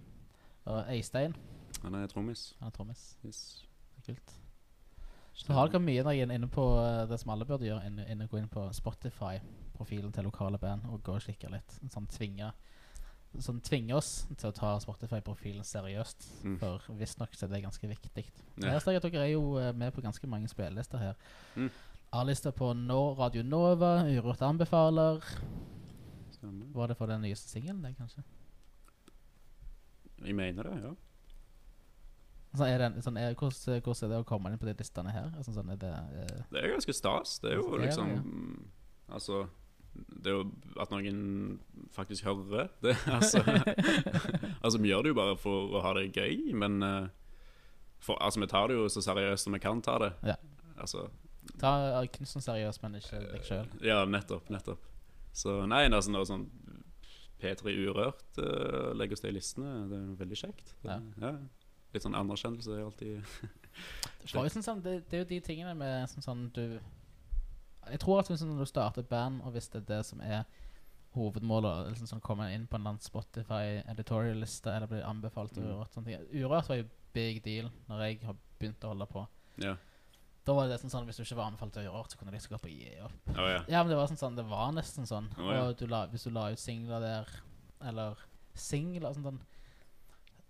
[0.65, 1.33] Og Øystein,
[1.83, 2.55] Han er trommis.
[2.59, 3.17] han er trommis.
[3.25, 3.65] Yes.
[3.95, 4.35] Det er kult.
[5.37, 8.07] Så har dere mye når er inne på eh, det som alle burde gjøre, inne,
[8.09, 11.77] inne gå inn på Spotify-profilen til lokale band og gå og kikke litt.
[11.93, 12.53] Sånn tvinge
[13.43, 16.25] Sånn tvinge oss til å ta Spotify-profilen seriøst.
[16.47, 16.55] Mm.
[16.61, 18.23] For visstnok er det ganske viktig.
[18.55, 18.71] Ja.
[18.71, 21.19] Jeg ser at dere er jo eh, med på ganske mange spillelister her.
[21.59, 21.67] Mm.
[22.17, 25.21] A-lista på no Radio Nova, Urørt anbefaler.
[26.33, 26.71] Stemmer.
[26.73, 28.23] Var det for den nyeste singelen, det, kanskje?
[30.23, 30.95] Jeg mener det, ja.
[32.57, 35.11] Altså, er det, sånn, er, hvordan, hvordan er det å komme inn på de listene
[35.13, 35.29] her?
[35.37, 37.35] Altså, sånn, er det, eh, Det er ganske stas.
[37.43, 38.23] Det er jo Det er det, liksom ja.
[39.13, 39.43] Altså
[39.93, 40.47] Det er jo
[40.81, 41.59] at noen
[41.93, 42.95] faktisk hører det.
[43.19, 43.43] Altså,
[44.61, 47.07] altså vi gjør det jo bare for å ha det gøy, men eh,
[48.01, 50.13] for, Altså, vi tar det jo så seriøst som vi kan ta det.
[50.33, 50.39] Ja.
[50.81, 51.11] Altså
[51.61, 53.69] Ta eh, kunsten seriøst, men ikke deg sjøl.
[53.85, 54.49] Ja, nettopp.
[54.49, 54.81] Nettopp.
[55.37, 56.49] Så nei, det er sånn
[57.37, 60.73] P3 Urørt uh, legger oss det i listene, det er veldig kjekt.
[60.81, 60.97] Det, Ja.
[61.21, 61.33] ja.
[61.97, 63.17] Litt sånn anerkjennelse er alltid
[64.21, 66.77] det, er synes sånn, det, det er jo de tingene med sånn, sånn du
[67.87, 70.43] Jeg tror at hvis du starter et band, og hvis det er det som er
[71.17, 75.71] hovedmålet, liksom sånn komme inn på en Spotify editorial-liste eller bli anbefalt Mm.
[75.71, 76.43] Urørt sånne ting.
[76.43, 79.23] Urørt var jo big deal når jeg har begynt å holde på.
[79.63, 79.73] Ja.
[80.45, 82.37] Da var det sånn, sånn Hvis du ikke var anbefalt til Urørt, så kunne du
[82.37, 83.31] liksom gå på gi opp.
[83.33, 83.63] Oh, ja.
[83.67, 85.31] Ja, men det var sånn, sånn Det var nesten sånn.
[85.39, 85.49] Oh.
[85.63, 87.33] Og du la, hvis du la ut singler der,
[87.81, 88.21] eller
[88.53, 89.41] singler sånn, sånn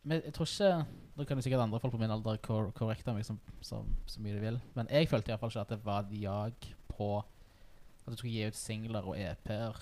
[0.08, 0.86] Men jeg tror ikke
[1.18, 4.22] Da kan jo sikkert andre folk på min alder kor korrekte meg som, som, så
[4.22, 4.60] mye de vil.
[4.78, 8.56] Men jeg følte iallfall ikke at det var jag på at du skulle gi ut
[8.56, 9.80] singler og EP-er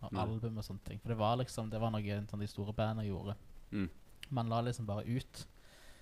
[0.00, 0.22] og Nei.
[0.22, 0.98] album og sånne ting.
[1.02, 3.34] For det var liksom Det var noe sånn de store bandene gjorde.
[3.70, 3.90] Mm.
[4.30, 5.46] Man la liksom bare ut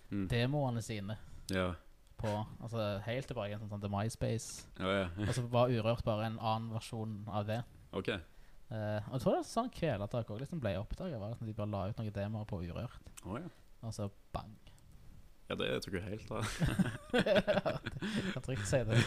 [0.09, 0.29] Mm.
[0.31, 1.17] demoene sine
[1.51, 1.73] Ja.
[2.17, 4.67] på Altså helt tilbake igjen sånn til MySpace.
[4.79, 5.09] Ja, ja.
[5.19, 7.65] Og så var Urørt bare en annen versjon av det.
[7.93, 8.09] OK.
[8.71, 11.33] Uh, og jeg tror det er sånn Kvelertak òg liksom ble oppdaga.
[11.33, 13.49] At de bare la ut noen demoer på Urørt, Oh, ja.
[13.87, 14.55] Og så bang.
[15.47, 16.41] Ja, det tror jeg helt da.
[17.23, 18.99] Jeg kan trygt si det.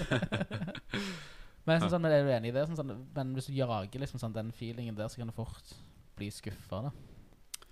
[1.67, 2.63] men, sånn, sånn, er du enig i det?
[2.69, 5.75] Sånn, sånn, men hvis du jager liksom, sånn, den feelingen der, så kan du fort
[6.15, 6.85] bli skuffa.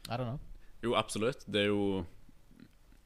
[0.09, 0.39] I don't know.
[0.83, 1.47] Jo, absolutt.
[1.47, 2.05] Det er jo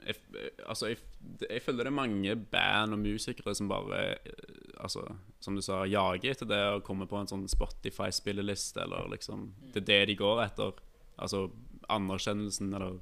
[0.01, 0.17] jeg,
[0.65, 0.97] Altså, jeg,
[1.45, 4.47] jeg føler det er mange band og musikere som bare eh,
[4.81, 5.03] Altså,
[5.39, 9.83] som du sa, jager etter det å komme på en sånn Spotify-spilleliste, eller liksom Det
[9.83, 10.79] er det de går etter.
[11.21, 11.51] Altså
[11.91, 12.97] anerkjennelsen eller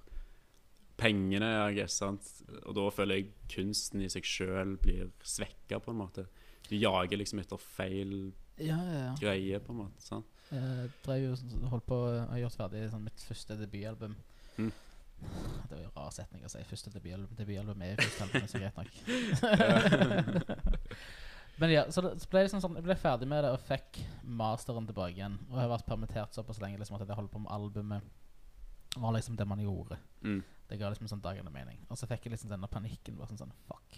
[0.99, 1.97] pengene, I guess.
[2.01, 2.27] Sant?
[2.65, 6.27] Og da føler jeg kunsten i seg sjøl blir svekka, på en måte.
[6.69, 8.13] Du jager liksom etter feil
[8.59, 9.13] Ja, ja, ja.
[9.21, 10.03] greie, på en måte.
[10.03, 10.27] Sant?
[10.49, 11.33] Jeg drev jo
[11.71, 14.15] holdt på å gjøre ferdig sånn, mitt første debutalbum.
[14.59, 14.71] Mm.
[15.19, 16.61] Det var jo rar setning å si.
[16.67, 18.93] Første debutalbum Debutalbum er første album, så greit nok.
[21.59, 23.99] Men ja, så, det, så ble liksom sånn Jeg ble ferdig med det og fikk
[24.39, 25.35] masteren tilbake igjen.
[25.49, 28.05] Og jeg har vært permittert såpass lenge liksom, at jeg holdt på med albumet.
[28.95, 29.99] var liksom det man gjorde.
[30.23, 30.39] Mm.
[30.70, 31.80] Det ga liksom sånn dagene mening.
[31.89, 33.15] Og så fikk jeg liksom denne panikken.
[33.17, 33.97] Bare sånn, sånn Fuck.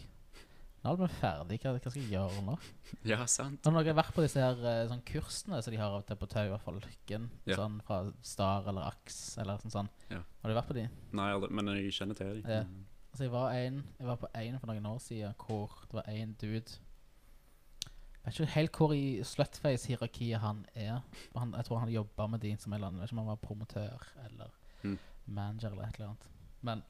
[0.82, 1.58] Nå er albumet ferdig.
[1.62, 2.56] Hva, hva skal jeg gjøre nå?
[3.12, 3.68] Ja, sant.
[3.68, 6.18] Har dere vært på disse her eh, sånn kursene som de har av og til
[6.18, 7.28] på Tau og Folken?
[7.46, 7.58] Ja.
[7.60, 9.92] Sånn fra Star eller Aks eller sånn sånn.
[10.10, 10.24] Ja.
[10.42, 10.88] Har du vært på de?
[11.20, 12.50] Nei, aldri, men jeg kjenner til dem.
[12.50, 12.64] Ja.
[13.12, 16.06] Altså jeg var en Jeg var på en for noen år siden hvor det var
[16.08, 21.02] en dude Jeg vet ikke helt hvor i Slutface-hierarkiet han er.
[21.36, 23.24] Han, jeg tror han jobba med de som en eller annen Jeg vet ikke om
[23.26, 24.96] han var promotør eller Mm.
[25.28, 26.24] manager eller et eller annet.
[26.64, 26.84] Men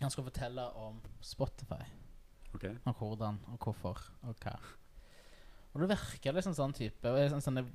[0.00, 1.82] han skal fortelle om Spotify.
[2.54, 2.64] Ok.
[2.86, 4.56] Og hvordan og hvorfor og hva.
[5.74, 7.66] Og det virker liksom sånn type og jeg, sånn, sånn, jeg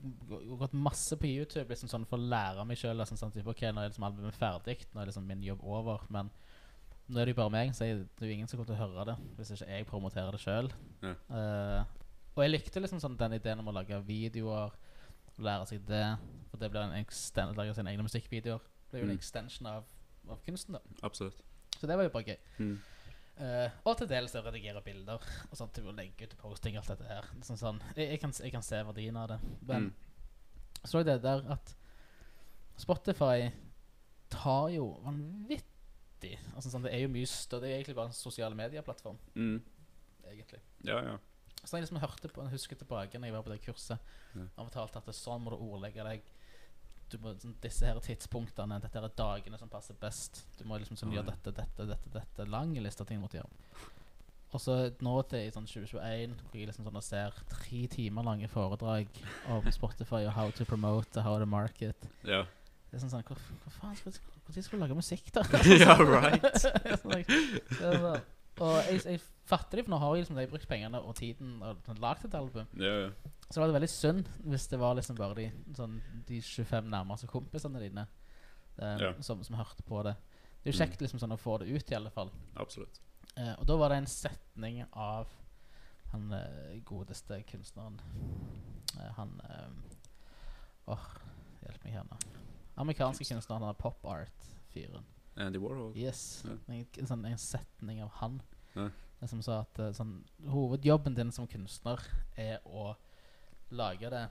[0.50, 2.96] har gått masse på YouTube liksom sånn for å lære meg sjøl.
[2.96, 6.06] liksom, sånn type, ok, nå er liksom albumet ferdig, nå er liksom min jobb over.
[6.10, 6.30] Men
[7.10, 8.78] nå er det jo bare meg, så jeg, det er jo ingen som kommer til
[8.78, 10.72] å høre det hvis ikke jeg promoterer det sjøl.
[11.04, 11.16] Ja.
[12.36, 14.72] og jeg likte liksom sånn den ideen om å lage videoer,
[15.40, 16.06] lære seg det.
[16.52, 18.60] For det blir en exten- lage sine egne musikkvideoer.
[18.64, 19.20] Det blir jo en Mm.
[19.20, 19.84] extension av,
[20.36, 20.82] av kunsten, da.
[21.08, 21.40] Absolutt.
[21.80, 22.38] Så det var jo bare gøy.
[22.60, 22.74] Mm.
[23.40, 26.90] Eh, og til dels å redigere bilder og sånt til å legge ut posting alt
[26.92, 27.28] dette her.
[27.48, 27.82] Sånn, sånn.
[27.96, 29.40] Jeg, jeg, kan, jeg kan se verdien av det.
[29.62, 29.94] Men Mm.
[30.84, 31.76] så det der at
[32.80, 33.50] Spotify
[34.32, 37.64] tar jo vanvittig altså, sånn, Det er jo mye større.
[37.66, 39.18] Det er egentlig bare en sosiale medieplattform.
[39.36, 39.62] Mm.
[40.30, 41.18] egentlig Ja, ja.
[41.64, 44.00] Så jeg liksom hørte på, jeg husker tilbake når jeg var på det kurset.
[44.36, 44.46] Ja.
[44.58, 46.22] og fortalte at det, sånn må du ordlegge deg.
[47.10, 50.44] Du må, sånn, disse her tidspunktene, dette er dagene som passer best.
[50.60, 52.46] Du må liksom sånn, gjøre dette, dette, dette, dette.
[52.50, 53.88] Lang liste av ting du måtte gjøre.
[54.50, 58.26] Og så nå til i sånn 2021 hvor jeg liksom sånn og ser tre timer
[58.26, 59.20] lange foredrag
[59.54, 62.10] om Spotify og how to promote og how to market.
[62.26, 62.46] Ja,
[62.90, 63.38] Det er sånn sånn Hva,
[63.76, 64.16] faen skal
[64.50, 65.44] skal du lage musikk, da?
[65.84, 66.48] ja right.
[67.02, 67.40] Sånn, like,
[67.70, 68.24] det er sånn.
[68.62, 71.56] Og jeg, jeg fatter det, for nå har jeg liksom de brukt pengene og tiden
[71.66, 72.68] og sånn lagd et album.
[72.78, 73.34] Ja, ja.
[73.50, 75.48] Så var det veldig synd hvis det var liksom bare de,
[75.78, 78.04] sånn, de 25 nærmeste kompisene dine
[78.78, 79.14] eh, Ja.
[79.26, 80.16] som, som hørte på det.
[80.62, 80.82] Det er jo Mm.
[80.84, 82.30] kjekt liksom sånn å få det ut, i alle fall.
[82.60, 83.00] Absolutt.
[83.38, 85.28] Eh, og da var det en setning av
[86.12, 88.00] han eh, godeste kunstneren
[89.00, 89.70] eh, Han eh,
[90.90, 91.04] Åh,
[91.64, 92.18] hjelp meg her nå.
[92.82, 95.06] Amerikanske kunstneren, han er pop art-fyren.
[95.40, 95.94] Andy Warhol.
[95.98, 96.44] Yes.
[96.46, 96.56] Ja.
[96.68, 98.42] En, en, sånn, en setning av han
[98.76, 98.90] Ja.
[99.28, 100.14] Som sa at eh, sånn,
[100.48, 102.00] hovedjobben din som kunstner
[102.40, 102.94] er å
[103.76, 104.22] lage det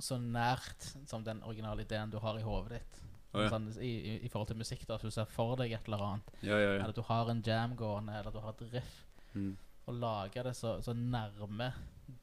[0.00, 3.00] så nært som den originale ideen du har i hodet ditt.
[3.34, 3.50] Oh, ja.
[3.52, 6.00] sånn, i, i, I forhold til musikk, da, at du ser for deg et eller
[6.06, 6.78] annet, Ja, ja, ja.
[6.80, 8.96] eller at du har en jam gående, eller at du har et riff,
[9.34, 9.52] Mm.
[9.86, 11.68] og lage det så, så nærme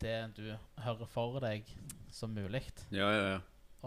[0.02, 0.42] det du
[0.84, 1.70] hører for deg
[2.12, 2.66] som mulig.
[2.92, 3.38] Ja, ja, ja.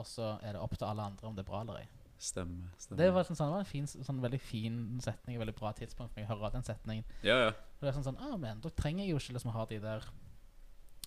[0.00, 1.88] Og så er det opp til alle andre om det er bra eller ei.
[2.20, 2.68] Stemmer.
[2.76, 2.98] stemmer.
[3.00, 6.12] Det var, sånn, sånn, det var en fin, sånn, veldig fin setning, veldig bra tidspunkt
[6.12, 7.04] for jeg å høre den setningen.
[7.24, 7.52] Ja, ja.
[7.78, 9.78] Og det er sånn sånn, ah, men da trenger jeg jo ikke liksom ha de
[9.80, 10.04] der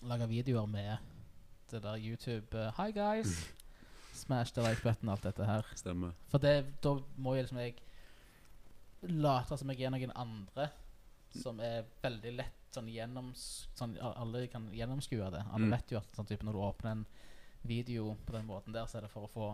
[0.03, 0.97] Lage videoer med
[1.71, 3.35] det der YouTube uh, Hi guys
[4.23, 6.11] Smash the like button Alt dette her Stemmer.
[6.33, 7.77] For det, da må jeg liksom jeg
[9.13, 10.67] Late som jeg er noen andre
[11.37, 13.45] Som er veldig lett Sånn gjennoms
[13.77, 15.71] sånn, Alle kan gjennomskue det Alle Mm.
[15.77, 17.05] vet jo at sånn type Når du åpner en
[17.63, 19.47] video på den måten der Så er det for å få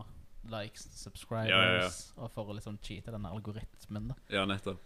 [0.49, 1.89] likes, subscribers Ja, ja, ja.
[2.23, 4.79] Og for å liksom cheate denne algoritmen da Ja, nettopp.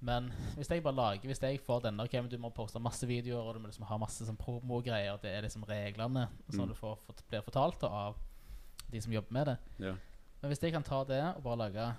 [0.00, 3.06] men hvis jeg bare lager Hvis jeg får denne Ok, men du må poste masse
[3.06, 6.68] videoer Og du må liksom ha masse sånn promogreier, Det er liksom reglene Som Mm.
[6.68, 8.16] du får, for, blir fortalt av
[8.90, 9.94] De som jobber med det Ja.
[10.42, 11.94] Men hvis jeg kan ta det Og bare lage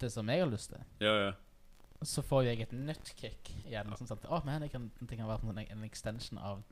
[0.00, 1.32] det som jeg har lyst til, Ja, ja.
[2.02, 3.86] så får jeg et nytt kick igjen.
[3.96, 6.64] Sånn at, oh, men jeg kan, det kan være en, en extension av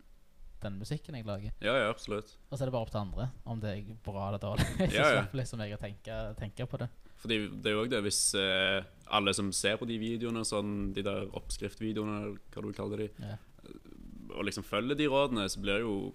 [0.62, 1.52] den musikken jeg lager.
[1.64, 2.34] Ja, ja, absolutt.
[2.50, 4.66] Og så er det bare opp til andre om det er bra eller dårlig.
[4.78, 5.22] så Ja, ja.
[5.32, 6.88] liksom jeg å tenke, tenke på det.
[7.20, 8.80] Fordi det er jo òg det, hvis eh,
[9.12, 13.08] alle som ser på de videoene, sånn, de der oppskriftvideoene, eller hva du kaller de,
[13.20, 13.36] Ja.
[14.36, 16.12] og liksom følger de rådene, så blir det jo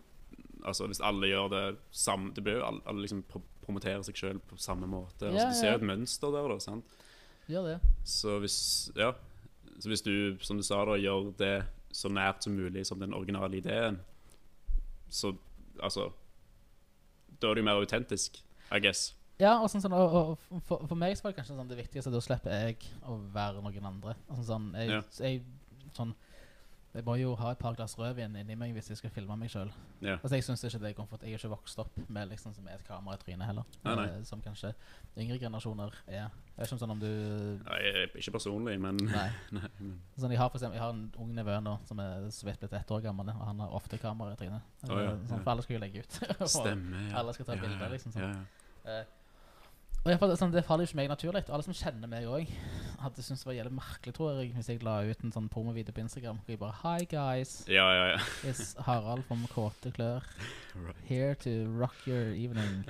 [0.66, 1.60] Altså hvis alle gjør det
[1.94, 5.26] samme Det blir jo alle, alle liksom pro promoterer seg sjøl på samme måte.
[5.28, 6.58] Ja, altså, du ser jo et mønster der, da.
[6.62, 6.98] sant?
[7.50, 7.78] Gjør det.
[8.06, 8.58] Så hvis
[8.98, 9.12] Ja.
[9.80, 11.54] Så hvis du, som du sa, da gjør det
[11.92, 13.98] så nært som mulig som den originale ideen,
[15.16, 15.32] så
[15.84, 16.10] altså
[17.40, 18.38] Da er det jo mer autentisk,
[18.72, 19.10] I guess.
[19.40, 21.76] Ja, og sånn, sånn og, og for, for meg så var det kanskje sånn det
[21.82, 24.14] viktigste Da slipper jeg å være noen andre.
[24.30, 25.02] Sånn sånn, jeg, Ja.
[25.20, 25.42] jeg,
[25.98, 26.14] sånn,
[26.96, 29.50] jeg må jo ha et par glass rødvin inni meg hvis jeg skal filme meg
[29.52, 29.72] sjøl.
[30.00, 30.16] Yeah.
[30.22, 31.26] Altså, jeg synes ikke det er komfort.
[31.28, 33.68] Jeg er ikke vokst opp med liksom med et kamera i trynet heller.
[33.84, 34.06] Nei, nei.
[34.14, 34.72] Eh, Som kanskje
[35.20, 36.30] yngre generasjoner er.
[36.56, 37.10] Jeg vet ikke om sånn om du
[37.66, 37.80] Nei,
[38.22, 39.28] ikke personlig, men Nei.
[39.58, 42.30] Nei, men Sånn, jeg, har for eksempel, jeg har en ung nevø nå som er
[42.32, 44.72] så vidt blitt ett år gammel, og han har ofte kamera i trynet.
[44.88, 45.44] Oh, ja, sånn, ja.
[45.44, 46.22] For alle skal jo legge ut.
[46.56, 47.14] Stemmer, ja.
[47.20, 48.24] Alle skal ta bilder, liksom, sånn.
[48.24, 49.02] Ja, ja.
[49.02, 49.25] Eh,
[50.06, 51.42] og jeg, sånn, Det faller jo ikke meg naturlig.
[51.50, 52.52] Alle som kjenner meg òg,
[53.02, 55.96] hadde syntes det var jævlig merkelig tror jeg, hvis jeg la ut en sånn promovideo
[55.96, 56.44] på Instagram.
[56.46, 58.20] Hvor jeg bare Hi guys, ja, ja, ja.
[58.46, 60.28] it's Harald from Kåte klør.
[61.10, 62.86] Here to rock your evening.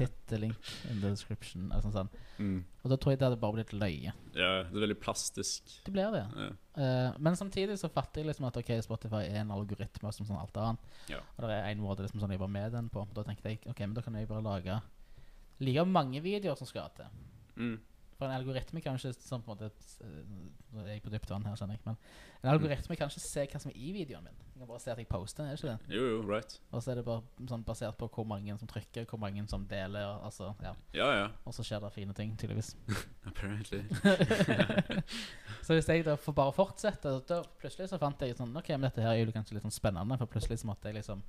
[0.00, 1.70] Hit the link in the description.
[1.70, 2.10] Eller sånn, sånn.
[2.42, 2.56] Mm.
[2.82, 4.10] Og da tror jeg det hadde bare blitt løye.
[4.34, 5.76] ja, det er veldig plastisk.
[5.86, 6.24] Det blir det.
[6.34, 6.48] Ja.
[6.74, 10.42] Uh, men samtidig så fatter jeg liksom at ok, Spotify er en algoritme som sånn
[10.42, 10.98] alt annet.
[11.12, 11.22] Ja.
[11.36, 13.06] Og det er en måte liksom sånn jeg var med den på.
[13.14, 14.82] Da tenkte jeg ok, men da kan jeg bare lage
[15.60, 17.10] like mange videoer som skal til.
[17.56, 17.76] Mm.
[18.14, 19.68] For en algoritme kan ikke sånn på en måte
[20.04, 20.20] eh,
[20.74, 21.82] Nå er jeg på dypt vann her, skjønner jeg.
[21.86, 21.98] Men
[22.44, 24.38] en algoritme kan ikke se hva som er i videoen min.
[24.54, 25.94] Den kan bare se at jeg poster, er ikke det?
[25.96, 26.56] Jo, jo, right.
[26.70, 29.66] Og så er det bare sånn basert på hvor mange som trykker, hvor mange som
[29.70, 30.18] deler.
[30.26, 30.74] Altså, ja.
[30.96, 31.26] Ja, ja.
[31.46, 32.74] Og så skjer det fine ting, tydeligvis.
[33.30, 33.82] Apparently.
[35.64, 38.84] Så hvis jeg da får bare fortsette da Plutselig så fant jeg sånn Ok, men
[38.84, 41.22] dette her er jo kanskje litt sånn spennende, for plutselig så måtte jeg liksom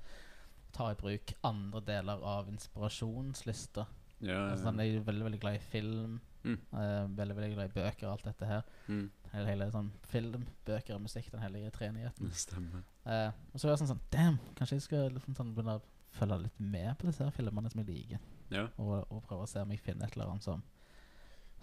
[0.75, 3.85] ta i bruk andre deler av inspirasjonslista.
[4.23, 6.19] Ja, Altså, sånn, jeg er veldig veldig glad i film.
[6.45, 6.59] Mm.
[6.71, 8.61] Uh, veldig veldig glad i bøker og alt dette her.
[8.87, 9.09] Mm.
[9.33, 12.29] Hele, hele sånn film, bøker og musikk, den hellige treenigheten.
[12.31, 12.83] Det stemmer.
[13.05, 15.83] Eh, og så er jeg sånn sånn Damn, kanskje jeg skal liksom sånn begynne å
[16.15, 18.21] følge litt med på disse her filmene som jeg liker.
[18.53, 20.61] Ja, Og, og prøve å se om jeg finner et eller annet som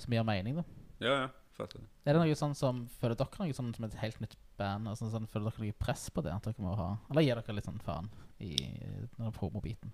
[0.03, 0.64] Som gir mening, da.
[1.00, 1.30] ja, ja.
[1.53, 1.82] Fatter.
[2.09, 4.88] Er det noe sånn som Føler dere noe sånn som et helt nytt band?
[4.88, 6.32] Og sånn, føler dere noe press på det?
[6.32, 8.09] At dere må ha Eller gir dere litt sånn faen
[8.40, 8.70] i i
[9.18, 9.92] den promobiten?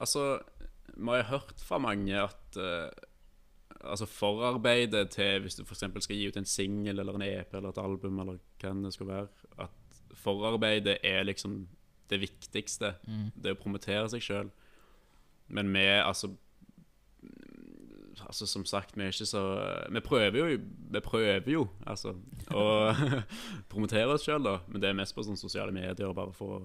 [0.00, 0.40] Altså,
[0.96, 2.90] vi har jo hørt fra mange at uh,
[3.80, 5.84] Altså forarbeidet til hvis du f.eks.
[6.04, 9.08] skal gi ut en singel eller en EP eller et album, eller hva det skal
[9.08, 9.28] være,
[9.64, 11.62] at forarbeidet er liksom
[12.10, 12.94] det viktigste.
[13.06, 13.30] Mm.
[13.40, 14.50] Det å promotere seg sjøl.
[15.48, 16.34] Men vi, altså
[18.20, 19.40] Altså Som sagt, vi er ikke så
[19.90, 20.58] Vi prøver jo,
[20.92, 22.12] vi prøver jo altså,
[22.52, 22.92] å
[23.72, 24.58] promotere oss sjøl, da.
[24.68, 26.60] Men det er mest på sånne sosiale medier, bare for å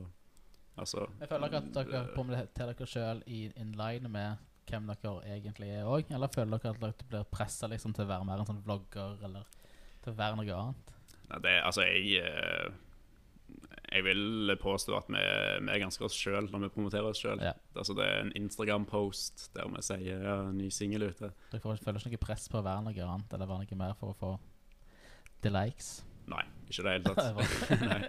[0.76, 5.70] Altså Jeg føler dere at dere promoterer dere sjøl in line med hvem dere egentlig
[5.76, 6.10] er òg?
[6.14, 9.20] Eller føler dere at dere blir pressa liksom, til å være mer en sånn vlogger,
[9.26, 9.46] eller
[10.04, 10.92] til å være noe annet?
[11.30, 12.74] Nei, det, altså, jeg eh,
[13.94, 17.40] Jeg vil påstå at vi, vi er ganske oss sjøl når vi promoterer oss sjøl.
[17.46, 17.54] Ja.
[17.78, 21.32] Altså, det er en Instagram-post der vi sier ja, ny singel ute.
[21.54, 23.96] Dere får, føler ikke noe press på å være noe annet, eller være noe mer
[24.02, 24.36] for å få
[25.46, 26.00] the likes?
[26.26, 27.46] Nei, ikke i det hele tatt.
[27.92, 28.02] Nei,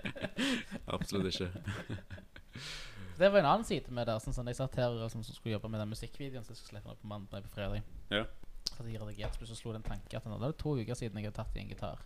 [0.97, 1.53] absolutt ikke.
[3.19, 4.19] Det var en annen side med det.
[4.21, 6.83] Sånn, sånn, jeg satt her og liksom, skulle jobbe med den musikkvideoen som jeg skulle
[6.83, 7.87] slippe på mandag på fredag.
[8.13, 8.27] Ja.
[8.69, 11.31] Så jeg redigert, plutselig slo det en tanke at det er to uker siden jeg
[11.31, 12.03] har tatt i en gitar.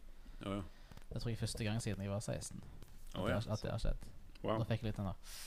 [0.47, 1.01] Oh, ja.
[1.11, 2.61] Det tror jeg første gang siden jeg var 16.
[2.61, 3.41] At, det, ja.
[3.41, 4.07] har, at det har skjedd.
[4.45, 4.61] Wow.
[4.61, 5.41] Da fikk jeg litt den der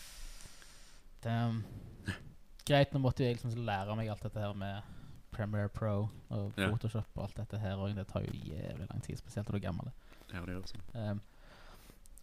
[1.24, 1.62] Um,
[2.68, 4.82] Greit, nå måtte jeg liksom lære meg alt dette her med
[5.32, 6.52] Premiere Pro og.
[6.58, 7.80] Photoshop og alt dette her.
[7.80, 9.92] Og det tar jo jævlig lang tid, spesielt når du er gammel.
[10.34, 10.82] Ja, det gjør det.
[10.94, 11.22] Um,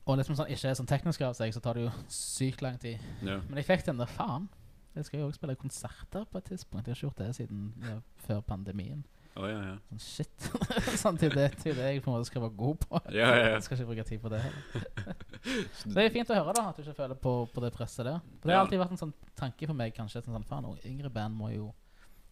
[0.07, 2.79] og liksom sånn, ikke er sånn teknisk av seg, så tar det jo sykt lang
[2.83, 2.99] tid.
[3.23, 3.39] Ja.
[3.49, 4.49] Men jeg fikk den der faen.
[4.97, 6.87] Jeg skal jo også spille konserter på et tidspunkt.
[6.89, 9.05] Jeg har ikke gjort det siden ja, før pandemien.
[9.39, 9.75] Oh, ja, ja.
[9.87, 10.47] Sånn shit.
[11.05, 12.99] sånn til det, til det jeg på en måte skal være god på.
[13.15, 13.53] Ja, ja, ja.
[13.55, 15.21] Jeg skal ikke bruke tid på det heller.
[15.79, 18.09] Så det er fint å høre da at du ikke føler på, på det presset
[18.09, 18.19] der.
[18.41, 20.25] For det har alltid vært en sånn tanke for meg, kanskje.
[20.27, 21.71] Sånn, faen, og yngre band må jo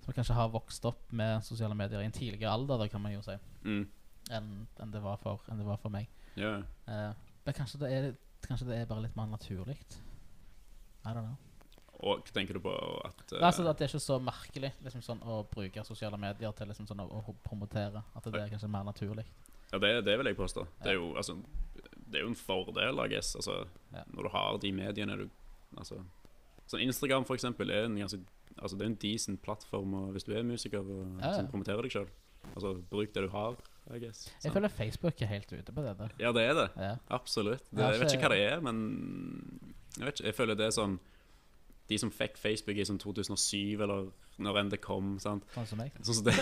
[0.03, 3.13] Som kanskje har vokst opp med sosiale medier i en tidligere alder, da kan man
[3.15, 3.83] jo si, Mm.
[4.33, 4.51] enn
[4.81, 6.09] en det, var det var for meg.
[6.37, 6.63] ja.
[6.89, 7.11] Eh,
[7.49, 8.09] men kanskje det, er,
[8.45, 9.79] kanskje det er bare litt mer naturlig.
[11.07, 11.37] I don't know.
[11.99, 12.71] Og hva tenker du på
[13.09, 16.53] at eh, Altså at det er ikke så merkelig liksom sånn, å bruke sosiale medier
[16.55, 18.05] til liksom sånn, å, å promotere.
[18.15, 19.25] At det er kanskje mer naturlig.
[19.73, 20.63] Ja, det, det vil jeg påstå.
[20.85, 21.35] Det er jo, altså,
[21.99, 23.33] det er jo en fordel, I guess.
[23.41, 23.65] Altså,
[23.97, 24.05] Ja.
[24.13, 25.27] Når du har de mediene du
[25.77, 25.99] Altså
[26.69, 28.21] Sånn Instagram, for eksempel, er en ganske
[28.59, 31.47] altså, det er en decent plattform og hvis du er musiker og Ja, ja.
[31.49, 32.09] promoterer deg sjøl.
[32.55, 33.57] Altså, bruk det du har,
[33.95, 34.27] I guess.
[34.45, 36.11] Jeg føler Facebook er helt ute på det der.
[36.21, 36.67] Ja, det er det.
[36.77, 36.95] Ja.
[37.17, 37.65] Absolutt.
[37.71, 38.81] Det, jeg vet ikke hva det er, men
[39.97, 40.27] jeg vet ikke.
[40.29, 40.99] Jeg føler det er sånn
[41.89, 45.15] De som fikk Facebook i sånn 2007, eller når enn det kom.
[45.23, 45.47] sant?
[45.55, 45.95] Sånn som meg.
[46.05, 46.35] Sånn som det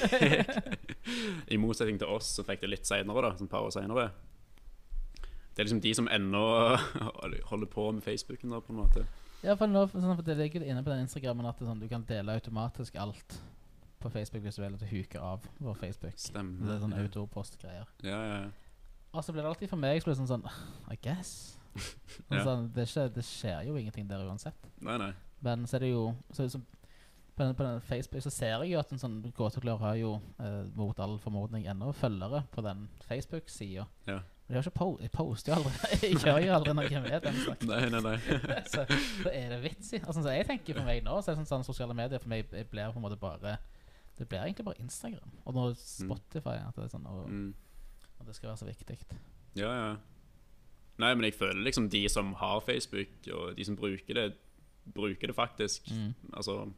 [1.54, 3.30] I motsetning til oss, som fikk det litt seinere.
[3.38, 4.08] Sånn et par år senere.
[5.54, 6.42] Det er liksom de som ennå
[7.52, 9.06] holder på med Facebooken, da, på en måte.
[9.46, 11.86] Ja, for nå, sånn, for det ligger inne på den Instagrammen at det sånn, du
[11.88, 13.38] kan dele automatisk alt
[14.06, 16.16] på Facebook hvis du vil at du huker av på Facebook.
[16.20, 16.64] Stemmer.
[16.66, 17.90] Det er sånn autopost-greier.
[18.06, 18.48] Ja, ja, ja.
[19.16, 20.48] Og så blir det alltid for meg så sånn sånn
[20.92, 21.34] I guess.
[21.76, 22.42] Sånn, Ja.
[22.44, 24.68] sånn, det, skjer, det skjer jo ingenting der uansett.
[24.80, 25.10] Nei, nei.
[25.44, 26.60] Men så er det jo så, så,
[27.36, 30.14] på, den, på den Facebook så ser jeg jo at en sånn gåteklør har jo
[30.40, 33.84] eh, mot all formodning ennå følgere på den Facebook-sida.
[34.08, 34.22] Ja.
[34.46, 37.24] Men jeg, har ikke po jeg poster jo aldri Jeg gjør jo aldri noe med
[37.26, 37.68] den slags.
[37.68, 38.16] Nei, nei, nei.
[38.72, 40.00] så, så er det vits i.
[40.00, 42.30] Altså, så jeg tenker for meg nå Så er det sånn, sånn sosiale medier for
[42.32, 43.56] meg jeg blir på en måte bare
[44.18, 45.30] Det blir egentlig bare Instagram.
[45.44, 46.56] Og nå Spotify.
[46.66, 47.54] At det sånn, og, Mm.
[48.18, 48.98] og det skal være så viktig.
[49.56, 49.96] Ja, ja.
[50.98, 54.34] Nei, men jeg føler liksom de som har Facebook, og de som bruker det,
[54.94, 56.14] bruker det faktisk Mm.
[56.32, 56.72] altså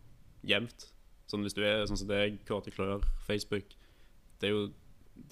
[0.44, 0.92] jevnt.
[1.28, 3.64] Sånn hvis du er sånn som deg, Kåte Klør, Facebook
[4.40, 4.72] Det er jo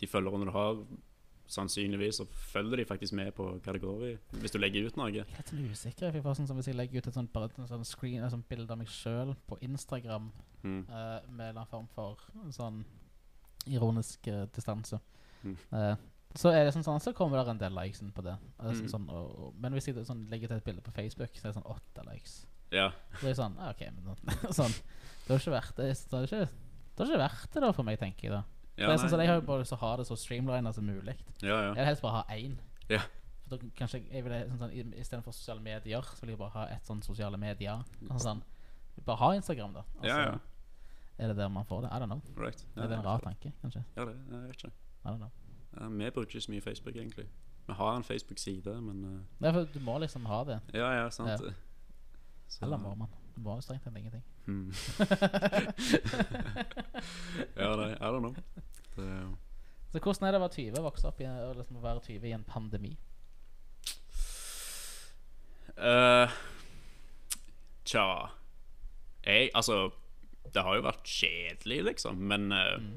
[0.00, 0.84] de følgerne du har,
[1.48, 4.96] sannsynligvis, så følger de faktisk med på hva det går i, hvis du legger ut
[4.96, 5.10] noe.
[5.12, 6.12] Jeg er litt sånn usikker.
[6.12, 8.70] Jeg sånn Hvis jeg legger ut et sånt, bare et sånt screen, et sånt bilde
[8.70, 10.32] av meg sjøl på Instagram
[10.64, 10.80] Mm.
[10.88, 12.18] uh, med en eller annen form for
[12.50, 12.84] sånn
[13.66, 14.98] ironisk uh, distanse,
[15.44, 15.56] Mm.
[15.72, 15.94] uh,
[16.34, 18.36] så er det sånn, sånn så kommer det en del likes på det.
[18.58, 18.88] Så- Mm.
[18.90, 21.52] sånn, og, og, men hvis jeg sånn, legger til et bilde på Facebook, så er
[21.52, 22.46] det sånn åtte likes.
[22.72, 22.90] Ja.
[23.20, 24.16] Så er det sånn, ah, ok, men
[24.52, 25.94] sånn, det har ikke vært det.
[25.94, 26.48] Det har ikke,
[26.96, 28.42] det har ikke vært det da for meg, tenker jeg da.
[28.78, 30.16] Ja, det er sånn, så jeg har jo bare lyst til å ha det så
[30.16, 31.14] streamlina som mulig.
[31.42, 31.68] ja, ja.
[31.68, 32.58] Jeg vil helst bare ha én.
[32.90, 33.00] Ja.
[33.48, 36.64] For da kanskje jeg vil sånn, sånn, Istedenfor sosiale medier, så vil jeg bare ha
[36.74, 37.84] et sånn sosiale medier.
[38.08, 38.42] Sånn, sånn,
[39.06, 39.84] bare ha Instagram, da.
[40.00, 40.38] Altså, Ja, ja.
[41.18, 41.88] Er det der man får det?
[41.92, 42.20] I don't know.
[42.36, 42.64] Right.
[42.76, 43.84] Ja, er det en rar tanke, kanskje?
[43.96, 44.72] Ja, det, jeg vet ikke.
[45.04, 45.30] I don't know.
[45.80, 47.26] Ja, vi bruker ikke så mye Facebook, egentlig.
[47.66, 50.60] Vi har en Facebook-side, men Nei, for du må liksom ha det.
[50.74, 51.28] Ja, ja, sant.
[51.30, 51.36] Ja.
[52.48, 53.08] Så- Eller må man?
[53.36, 54.22] Du må jo strengt tatt ingenting.
[54.48, 54.70] Mm.
[57.60, 58.32] ja, nei, I don't know.
[58.96, 59.08] Det,
[59.92, 62.32] Så hvordan er det å være 20, vokse opp i og liksom være 20 i
[62.36, 62.94] en pandemi?
[65.76, 66.32] Uh,
[67.84, 68.04] tja
[69.26, 69.90] Jeg, altså
[70.54, 72.94] Det har jo vært kjedelig, liksom, men uh, Mm.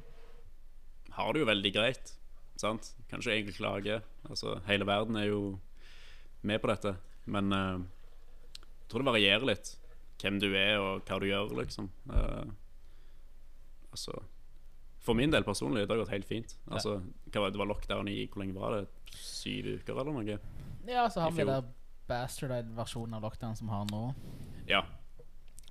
[1.17, 2.13] har det jo veldig greit.
[2.59, 2.93] Sant?
[3.09, 3.99] Kan ikke egentlig klage.
[4.29, 5.59] Altså, hele verden er jo
[6.41, 6.95] med på dette.
[7.25, 7.79] Men uh,
[8.61, 9.73] jeg tror det varierer litt
[10.21, 11.89] hvem du er, og hva du gjør, liksom.
[12.09, 12.49] Uh,
[13.91, 14.17] altså
[14.99, 16.55] For min del personlig, det har gått helt fint.
[16.69, 16.97] Altså,
[17.31, 18.85] hva det, var lockdown i hvor lenge var det?
[19.15, 20.39] Syv uker, eller noe?
[20.89, 21.69] Ja, så har vi den
[22.09, 24.01] bastardized-versjonen av lockdown som har nå.
[24.69, 24.83] Ja.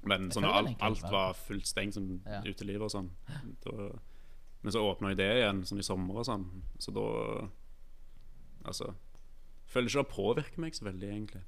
[0.09, 2.40] Men sånn, alt, alt var- var fullt stengt, som Ja.
[2.46, 3.11] utelivet og sånn.
[3.64, 3.90] Da,
[4.62, 6.46] men så åpna jo det igjen, sånn i sommer og sånn.
[6.78, 7.49] Så da
[8.64, 8.94] Altså
[9.68, 11.42] Føler ikke det påvirker meg så veldig, egentlig.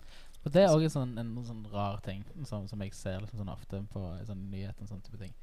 [0.44, 3.42] Og det er òg en, sånn, en sånn rar ting som, som jeg ser liksom
[3.42, 4.86] sånn ofte på sånn nyheter.
[4.88, 5.34] Sånn type ting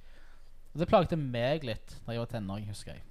[0.74, 3.04] Og Det plagde meg litt da jeg var tenåring, husker jeg.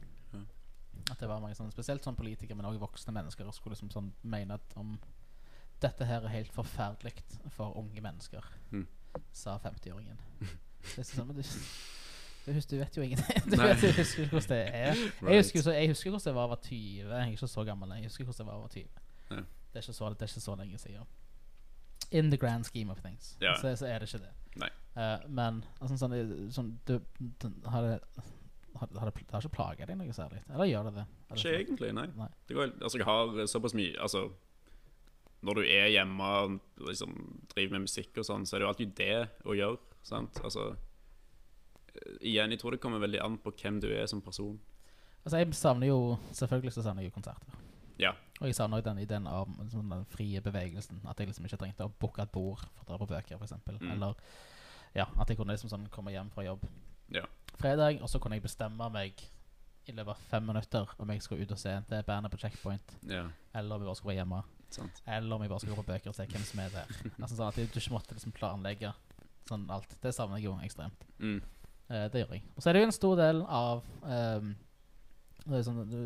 [1.11, 4.09] At det var mange sånn, Spesielt sånn politikere, men òg voksne mennesker skulle liksom sånn
[4.27, 4.97] mene at om
[5.83, 7.13] dette her er helt forferdelig
[7.53, 8.87] for unge mennesker, Mm.
[9.33, 10.17] sa 50-åringen.
[10.41, 11.43] Det er sånn, du,
[12.47, 13.43] du, du vet jo ingenting.
[13.51, 14.97] Du, vet, du husker hvordan det er.
[15.29, 16.81] Jeg husker, så, jeg husker hvordan det var å være 20.
[17.05, 17.95] Jeg er ikke så gammel.
[18.01, 19.05] Jeg husker hvordan det var å være 20.
[19.31, 19.37] Ja.
[19.37, 21.07] Det, er ikke så, det er ikke så lenge siden.
[22.11, 23.55] In the grand scheme of things, Ja.
[23.61, 24.33] så, så er det ikke det.
[24.97, 27.99] Eh, men altså, sånn, det- sånn du, du, har, det,
[28.81, 30.39] har, har, det, har ikke plaga deg noe særlig?
[30.49, 31.05] Eller gjør det det?
[31.29, 32.07] Det Ikke egentlig, nei.
[32.17, 32.29] Nei.
[32.49, 34.23] Det går, altså, jeg har såpass mye Altså,
[35.43, 37.13] når du er hjemme og liksom,
[37.53, 39.79] driver med musikk og sånn, så er det jo alltid det å gjøre.
[40.03, 40.41] Sant?
[40.45, 44.57] Altså eh, Igjen, jeg tror det kommer veldig an på hvem du er som person.
[45.27, 47.61] Altså, jeg savner jo Selvfølgelig så savner jeg jo konserter.
[48.01, 48.13] Ja.
[48.41, 51.01] Og jeg savner den ideen av sånn, den frie bevegelsen.
[51.09, 53.55] At jeg liksom ikke trengte å booke et bord for å dra på bøker, f.eks.
[53.81, 53.91] Mm.
[53.95, 54.15] Eller
[54.95, 56.67] ja, at jeg kunne liksom sånn komme hjem fra jobb
[57.15, 57.23] Ja.
[57.61, 59.23] fredag, og så kunne jeg bestemme meg
[59.87, 62.97] i løpet av fem minutter om jeg skulle ut og se det bandet på Checkpoint,
[63.07, 64.43] ja eller om jeg bare skulle være hjemme.
[64.71, 65.03] sant.
[65.07, 66.91] Eller om jeg bare skulle gå på bøker og se hvem som er der.
[67.23, 68.91] Altså sånn At du ikke måtte liksom planlegge
[69.49, 69.95] sånn alt.
[70.03, 71.07] Det savner jeg jo ekstremt.
[71.23, 71.39] Mm.
[71.89, 72.43] Eh, det gjør jeg.
[72.57, 74.51] Og så er det jo en stor del av ehm,
[75.47, 75.99] det, er sånn, du,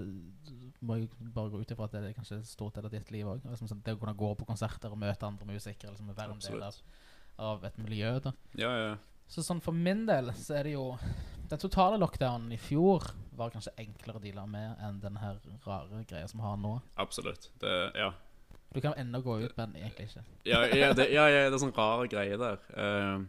[0.47, 2.95] du må jo bare gå ut ifra at det er kanskje en stor del av
[2.95, 3.45] ditt liv òg.
[3.49, 5.95] Liksom sånn, det å kunne gå på konserter og møte andre musikere.
[5.95, 6.80] Liksom, være en del av,
[7.51, 8.12] av et miljø.
[8.26, 8.93] da Ja, ja.
[9.30, 10.86] Så sånn for min del så er det jo
[11.51, 13.05] Den totale lockdownen i fjor
[13.38, 16.74] var kanskje enklere å deale med enn den her rare greia som vi har nå.
[17.01, 17.49] Absolutt.
[17.62, 18.11] Det, ja.
[18.70, 20.22] Du kan ennå gå ut, men egentlig ikke.
[20.47, 22.61] Ja, ja, det, ja, ja, det er sånn rare greier der.
[22.70, 23.24] Uh,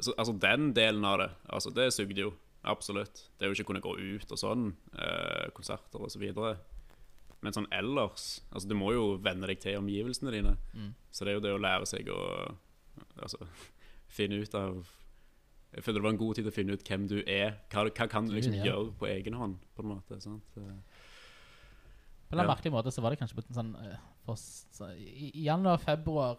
[0.00, 2.34] så, altså den delen av det, altså det sugde jo.
[2.64, 3.30] Absolutt.
[3.38, 4.66] Det er jo ikke å kunne gå ut og sånn.
[4.92, 6.58] Eh, konserter og så videre.
[7.40, 10.56] Men sånn ellers Altså, du må jo venne deg til omgivelsene dine.
[10.74, 10.90] Mm.
[11.10, 12.18] Så det er jo det å lære seg å
[13.22, 13.38] Altså
[14.16, 14.82] finne ut av
[15.72, 17.54] Jeg føler det var en god tid å finne ut hvem du er.
[17.72, 18.64] Hva, hva kan du liksom Ja.
[18.66, 20.20] gjøre på egen hånd, på en måte.
[20.20, 20.42] sant?
[20.58, 20.76] Eh,
[22.28, 22.46] På en Ja.
[22.54, 23.96] merkelig måte så var det kanskje på en sånn eh,
[24.26, 26.36] for, så, i, januar-februar,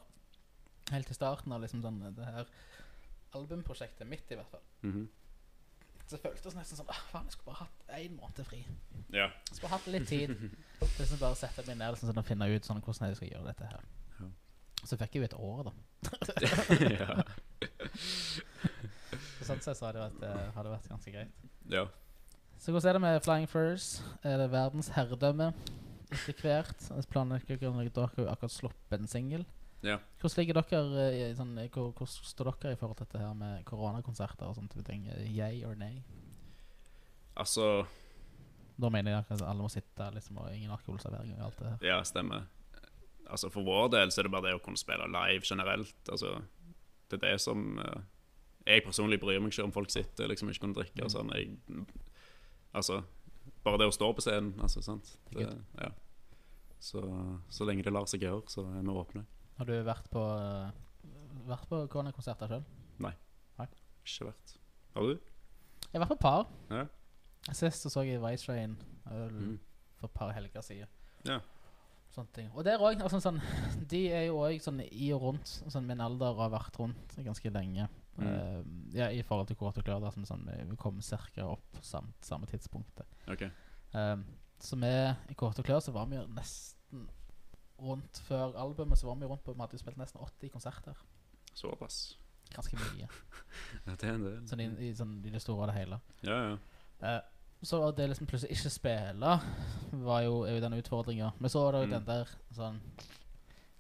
[0.92, 2.46] helt til starten av liksom sånn det her
[3.34, 5.08] albumprosjektet mitt, i hvert fall, mhm.
[6.12, 8.60] Så føltes det nesten sånn ah, Faen, jeg skulle bare hatt én måned fri.
[9.14, 9.30] Ja.
[9.50, 10.34] Jeg skulle hatt litt tid
[11.00, 13.48] liksom bare sette meg ned liksom, sånn, og finne ut sånn, hvordan jeg skal gjøre
[13.52, 13.88] dette her.
[14.20, 14.30] Ja.
[14.82, 15.74] Så fikk jeg jo et år, da.
[16.98, 17.16] ja.
[19.38, 21.50] Så sånn sett så hadde det vært, eh, hadde det vært ganske greit.
[21.72, 21.88] ja.
[22.62, 23.86] Så hvordan er det med Flying Furs?
[24.22, 25.48] Er det verdens herredømme
[26.14, 26.84] etter hvert?
[26.92, 29.48] Jeg planlegger dere akkurat sluppet en singel.
[29.82, 29.98] Ja.
[30.22, 33.34] Hvordan ligger dere eh, i sånn, hvor, hvor står dere i forhold til dette her
[33.38, 35.08] med koronakonserter og sånne ting?
[35.10, 36.04] Eh, Yay or nay?
[37.42, 37.88] Altså
[38.78, 41.86] Da mener jeg at alle må sitte liksom, og ingen alkoholservering og alt det her.
[41.88, 42.46] Ja, stemmer.
[43.26, 45.98] Altså For vår del så er det bare det å kunne spille live generelt.
[46.10, 46.38] Altså
[47.10, 48.04] Det er det som uh,
[48.68, 51.08] Jeg personlig bryr meg ikke om folk sitter liksom ikke kunne drikke.
[51.08, 51.10] Mm.
[51.10, 51.58] sånn jeg,
[52.74, 53.02] Altså
[53.66, 54.82] Bare det å stå på scenen, altså.
[54.82, 55.90] sant det, ja.
[56.82, 57.02] så,
[57.50, 59.26] så lenge det lar seg gjøre, så er vi åpne.
[59.62, 60.72] Har du vært på uh,
[61.46, 62.64] Vært på koronakonserter sjøl?
[64.02, 64.56] Ikke vært.
[64.96, 65.20] Har du?
[65.92, 66.48] Jeg har vært på par.
[66.74, 66.88] Ja.
[67.54, 68.74] Sist så, så jeg Vice Train
[69.06, 69.60] eh, Mm.
[70.00, 70.90] for et par helger siden.
[71.28, 71.38] Ja.
[72.12, 72.50] Sånne ting.
[72.58, 73.38] Og der òg, altså, sånn,
[73.92, 77.54] de er jo òg sånn i og rundt sånn min alder har vært rundt ganske
[77.54, 77.86] lenge.
[78.18, 78.26] Mm.
[78.26, 78.60] Uh,
[78.98, 81.46] ja, I forhold til Kort og Klør, som sånn, vi- kom ca.
[81.46, 83.06] opp samt, samme tidspunktet.
[83.30, 83.52] Okay.
[83.94, 84.18] Uh,
[84.62, 84.92] så vi
[85.32, 87.06] i Kort og Klør så var vi jo nesten
[87.82, 88.98] rundt før albumet.
[89.00, 90.98] Så var vi rundt på Vi hadde jo spilt nesten 80 konserter.
[91.54, 92.18] Såpass.
[92.54, 93.08] Ganske mye.
[93.86, 94.40] Ja, det er en del.
[94.48, 95.98] Sånn i, i, sånn, i det store og det hele.
[96.24, 96.58] Ja, ja.
[97.02, 97.22] Eh,
[97.64, 99.34] så det liksom plutselig ikke spille
[100.06, 101.32] var jo, er jo den utfordringa.
[101.40, 101.94] Men så var det jo Mm.
[101.98, 102.80] den der sånn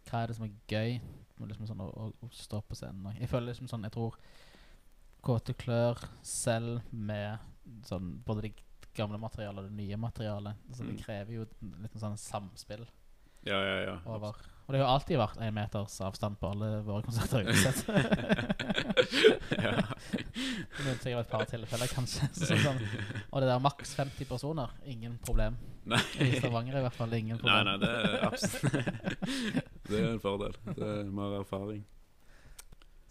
[0.10, 0.99] Hva er det som er gøy
[1.39, 3.06] med liksom sånn å, å, å stå på scenen?
[3.08, 4.18] Og jeg føler liksom sånn Jeg tror
[5.22, 7.38] Kåte klør selv med
[7.86, 8.54] sånn både det
[8.97, 10.56] gamle materialet og det nye materialet.
[10.74, 11.04] Så det Mm.
[11.04, 11.45] krever jo
[11.82, 12.88] litt sånn samspill
[13.47, 13.93] Ja, ja, ja.
[14.05, 14.35] over
[14.67, 17.81] Og det har jo alltid vært én meters avstand på alle våre konserter uansett.
[19.65, 19.73] ja.
[19.81, 22.29] Det er av et par tilfeller, kanskje.
[22.37, 22.79] Så sånn,
[23.31, 25.57] og det der maks 50 personer, ingen problem.
[25.91, 25.99] Nei.
[26.21, 27.67] I Stavanger i hvert fall, ingen problem.
[27.67, 28.75] nei, nei, det er absolutt
[29.89, 30.55] Det er en fordel.
[30.69, 31.81] Det er mer erfaring.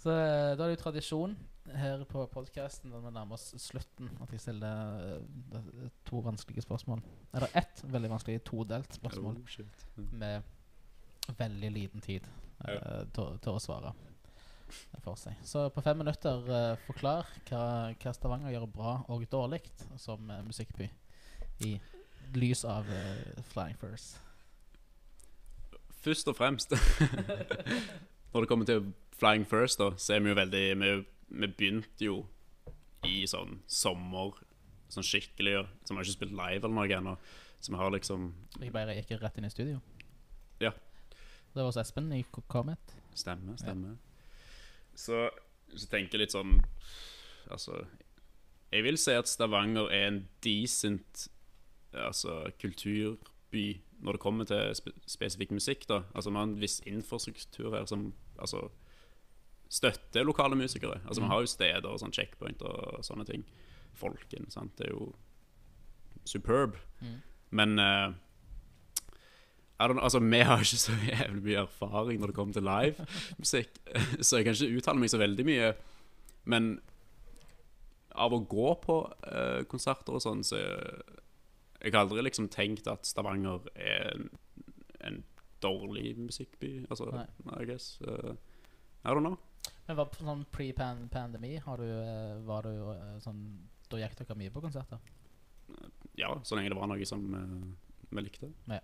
[0.00, 1.36] Så eh, da er det jo tradisjon
[1.68, 7.02] her på podkasten når vi nærmer oss slutten, at jeg stiller eh, to vanskelige spørsmål.
[7.34, 10.42] Eller ett veldig vanskelig todelt spørsmål Oh, med
[11.38, 12.24] veldig liten tid
[12.64, 13.92] uh, til, til å svare
[15.04, 15.36] for seg.
[15.46, 19.62] Så på fem minutter, uh, forklar hva, hva Stavanger gjør bra og dårlig
[20.00, 20.88] som musikkby
[21.66, 21.76] i
[22.34, 22.88] lys av
[23.52, 24.18] Flying First.
[26.00, 26.72] Først og fremst
[28.32, 30.92] Når det kommer til Flying First, da, så er vi jo veldig Vi,
[31.30, 32.20] vi begynte jo
[33.06, 34.36] i sånn sommer,
[34.92, 37.16] sånn skikkelig, så vi har ikke spilt live eller noe ennå.
[37.60, 39.80] Så vi har liksom Jeg bare gikk rett inn i studio.
[40.60, 40.72] Ja.
[41.52, 42.94] Det var hos Espen i Comet.
[43.14, 43.96] Stemme, stemme.
[44.94, 45.28] Så,
[45.74, 46.58] så tenker jeg litt sånn
[47.50, 47.84] Altså
[48.70, 51.28] Jeg vil si at Stavanger er en decent
[51.94, 55.88] altså, kulturby når det kommer til spe spesifikk musikk.
[55.88, 58.68] da Altså Vi har en viss infrastruktur her som altså,
[59.70, 61.00] støtter lokale musikere.
[61.06, 61.30] Altså Vi Mm.
[61.30, 63.44] har jo steder og sånn checkpoint og sånne ting.
[63.94, 64.50] Folken.
[64.50, 65.12] sant Det er jo
[66.24, 66.76] superb.
[67.00, 67.20] Mm.
[67.50, 68.12] Men uh,
[69.80, 72.66] I don't know, altså, vi har ikke så jævlig mye erfaring når det kommer til
[72.66, 73.78] livemusikk,
[74.26, 75.70] så jeg kan ikke uttale meg så veldig mye.
[76.44, 76.80] Men
[78.12, 80.58] av å gå på uh, konserter og sånn, så
[81.80, 84.26] Jeg har aldri liksom tenkt at Stavanger er en,
[85.00, 85.22] en
[85.64, 86.86] dårlig musikkby.
[86.90, 87.62] Altså, Nei.
[87.62, 87.94] I guess.
[88.04, 88.34] Uh,
[89.04, 89.38] I don't know.
[89.90, 93.40] Men var på sånn pre-pandemi, -pan eh, var du eh, sånn
[93.90, 95.00] Da gikk dere mye på konserter?
[96.14, 97.74] Ja, så lenge det var noe som vi
[98.10, 98.52] vi likte.
[98.70, 98.78] Ja.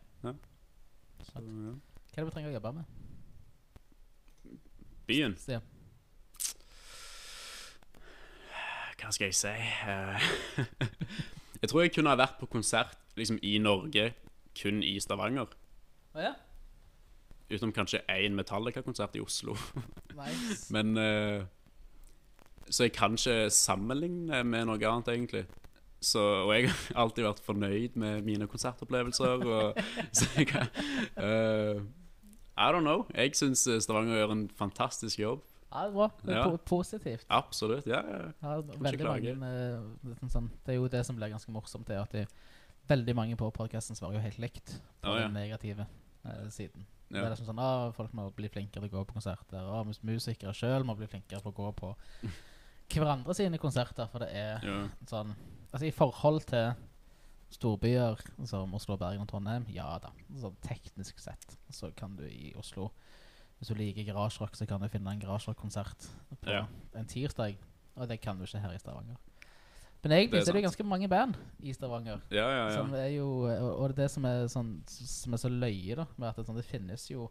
[1.23, 1.75] Så, ja.
[2.11, 2.85] Hva er det vi trenger å jobbe med?
[5.07, 5.37] Byen.
[5.39, 5.63] Stian?
[8.99, 9.55] Hva skal jeg si?
[9.87, 10.27] Eh,
[11.63, 14.09] jeg tror jeg kunne ha vært på konsert liksom, i Norge,
[14.59, 15.55] kun i Stavanger.
[16.19, 16.35] Å ja?
[17.51, 19.55] Utenom kanskje én Metallica-konsert i Oslo.
[20.17, 20.67] Nice.
[20.75, 21.45] Men uh,
[22.71, 25.45] Så jeg kan ikke sammenligne med noe annet, egentlig.
[26.03, 29.45] Så, og jeg har alltid vært fornøyd med mine konsertopplevelser.
[29.47, 29.79] Og,
[30.17, 30.67] så jeg kan
[31.17, 31.79] eh,
[32.57, 33.07] I don't know.
[33.15, 35.45] Jeg syns Stavanger gjør en fantastisk jobb.
[35.71, 36.09] Ja, det er bra.
[36.23, 36.57] Det er Ja.
[36.57, 37.27] positivt.
[37.29, 37.87] Absolutt.
[37.87, 38.27] Ja, ja.
[38.43, 39.33] Ja, veldig mange
[40.11, 42.27] uh, sånn, Det er jo det som blir ganske morsomt, det at det,
[42.89, 45.87] veldig mange på podkasten svarer jo helt likt på oh, den negative
[46.27, 46.87] eh, siden.
[47.07, 49.63] Det er liksom sånn ah, Folk må bli flinkere til å gå på konserter.
[49.63, 51.93] Ah, musikere sjøl må bli flinkere til å gå på
[52.97, 54.09] hverandre sine konserter.
[54.11, 54.81] For det er ja.
[55.11, 55.35] sånn
[55.73, 56.73] Altså i forhold til
[57.53, 60.11] storbyer som Oslo, Bergen og Trondheim, ja da.
[60.41, 62.89] Sånn teknisk sett så kan du i Oslo
[63.59, 66.09] Hvis du liker garasjerock, så kan du finne en garasjerock-konsert
[66.43, 66.67] på Ja.
[66.95, 67.57] en tirsdag.
[67.97, 69.17] Og det kan du ikke her i Stavanger.
[70.03, 72.21] Men Det er er det jo ganske mange band i Stavanger.
[72.31, 75.37] ja, ja, Som er jo, og, og det er det som er, sånn, som er
[75.43, 77.31] så løye, da, med at det, sånn, det finnes jo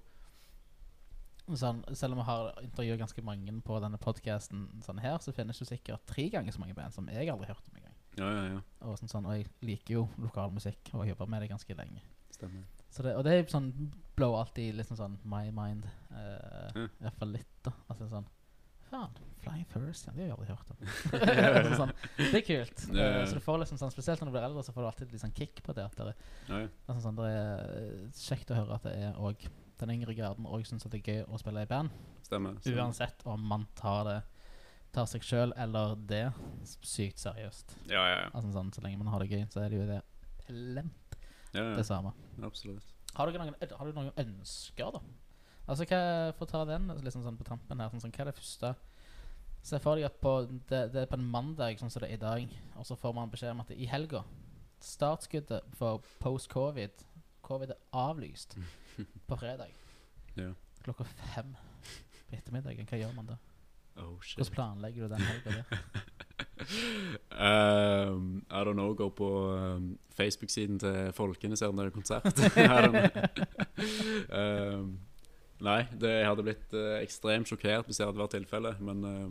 [1.53, 5.59] sånn, Selv om vi har intervjuet ganske mange på denne podkasten sånn her, så finnes
[5.61, 7.95] jo sikkert tre ganger så mange band som jeg aldri har hørt om engang.
[8.17, 8.61] ja, ja, ja.
[8.81, 12.01] Og, sånn, sånn, og jeg liker jo lokalmusikk og har jobba med det ganske lenge.
[12.31, 12.63] Stemmer.
[12.89, 13.69] Så det, og det er sånn
[14.15, 15.85] blow alltid litt sånn, sånn my mind.
[16.11, 16.87] Uh, Ja.
[17.03, 17.71] Iallfall litt, da.
[17.91, 18.25] Altså sånn
[18.95, 21.75] Faen, Flying First, ja, det har jeg aldri hørt om.
[21.81, 22.85] Sånn, det er kult.
[22.89, 24.85] Ja, ja, Eh, så du får liksom sånn Spesielt når du blir eldre, så får
[24.85, 25.85] du alltid litt sånn kick på det.
[25.89, 26.13] At det er
[26.47, 26.69] Ja, ja.
[26.87, 29.43] Altså sånn, det er kjekt å høre at det er og
[29.81, 31.91] den yngre garden òg syns det er gøy å spille i band.
[32.23, 32.55] Stemmer.
[32.61, 32.79] stemmer.
[32.85, 34.21] Uansett om man tar det
[34.95, 36.21] Tar seg sjøl eller det
[36.63, 37.73] sykt seriøst.
[37.89, 38.29] Ja, ja, ja.
[38.31, 39.97] Altså sånn, Så lenge man har det gøy, så er det jo det
[40.45, 41.17] plent
[41.51, 42.13] ja, det samme.
[42.47, 42.93] Absolutt.
[43.17, 45.01] Har dere noen, har dere noen ønsker, da?
[45.65, 46.01] Altså, hva,
[46.37, 48.73] For å ta den liksom sånn på tampen her sånn, sånn, Hva er det første
[49.65, 50.33] Se for deg at på,
[50.69, 53.15] det, det er på en mandag, sånn som det er i dag, og så får
[53.17, 54.21] man beskjed om at i helga
[54.85, 57.01] Startskuddet for post-covid
[57.45, 58.53] Covid er avlyst
[59.29, 59.73] på fredag
[60.37, 60.51] Ja.
[60.85, 61.55] klokka fem
[62.27, 62.85] på ettermiddagen.
[62.89, 63.35] Hva gjør man da?
[63.95, 64.17] Oh.
[64.19, 65.65] Hvordan planlegger du den helga der?
[67.35, 72.25] Um, I don't know, gå på um, Facebook-siden til Folkene, ser om det er konsert.
[74.35, 74.99] Um,
[75.63, 79.25] nei, det, jeg hadde blitt eh, ekstremt sjokkert hvis det hadde vært tilfellet, men eh,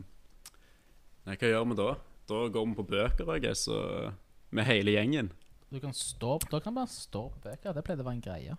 [1.24, 1.88] Nei, hva gjør vi da?
[2.28, 4.12] Da går vi på bøker, jeg guess, og,
[4.52, 5.30] med hele gjengen.
[5.72, 7.72] Du kan stå, Da kan man stå på bøker.
[7.72, 8.56] Det pleide å være en greie.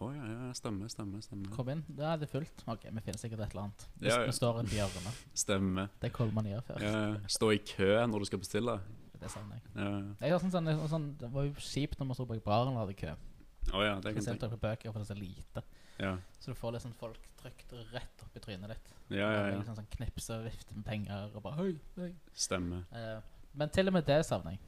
[0.00, 1.20] Å ja, ja, stemmer, stemmer.
[1.20, 1.50] Stemmer.
[1.52, 1.82] Kom inn.
[1.92, 2.62] Da er det fullt.
[2.64, 3.84] Ok, vi finner sikkert et eller annet.
[4.00, 4.30] Hvis Ja, ja.
[4.30, 5.12] vi står i et hjørne.
[5.44, 5.90] stemmer.
[6.00, 6.86] Det er hva man gjør først.
[6.88, 7.02] Ja,
[7.36, 8.78] stå i kø når du skal bestille.
[9.20, 9.66] Det savner jeg.
[9.76, 9.90] Ja.
[10.24, 12.80] Jeg har sånn, sånn, sånn, det var jo kjipt når man sto bak baren og
[12.86, 13.12] hadde kø.
[13.76, 15.64] Å ja, det kan Spesielt på bøker, for det er så lite.
[16.00, 18.92] Ja, Så du får liksom folk trykt rett opp i trynet ditt.
[19.12, 19.46] ja, ja.
[19.50, 19.56] Ja.
[19.58, 22.12] Liksom sånn knipse og vifte med penger og bare høy, høy.
[22.32, 22.86] Stemmer.
[22.96, 23.18] Eh,
[23.60, 24.60] men til og med det savner jeg.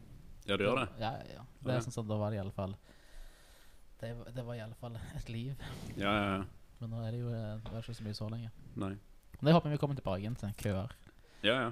[0.50, 0.88] Ja, du gjør det?
[1.00, 1.44] Ja, ja.
[1.62, 2.72] Det er sånn sånn, Da var det i alle fall
[4.00, 5.54] Det, det var iallfall et liv.
[5.96, 6.44] Ja, ja, ja.
[6.80, 8.50] Men nå er det jo eh, det er ikke så mye så lenge.
[8.74, 8.92] Nei.
[9.38, 10.90] Men jeg håper vi kommer tilbake igjen til køer.
[11.46, 11.68] Ja, ja.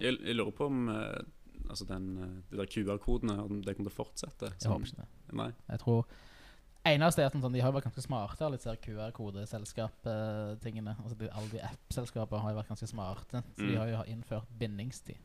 [0.00, 1.20] Jeg, jeg lurer på om eh,
[1.68, 4.50] altså den, eh, de der QR-kodene om det kommer til å fortsette.
[4.56, 5.36] Jeg håper ikke det.
[5.36, 5.50] Nei.
[5.68, 6.06] Jeg tror
[6.84, 10.92] Eneste er at sånn, de har vært ganske smarte, alle disse QR-kodeselskap-tingene.
[11.02, 13.40] Altså de, alle de app-selskapene har jo vært ganske smarte.
[13.56, 13.78] Så de Mm.
[13.80, 15.16] har jo innført bindingstid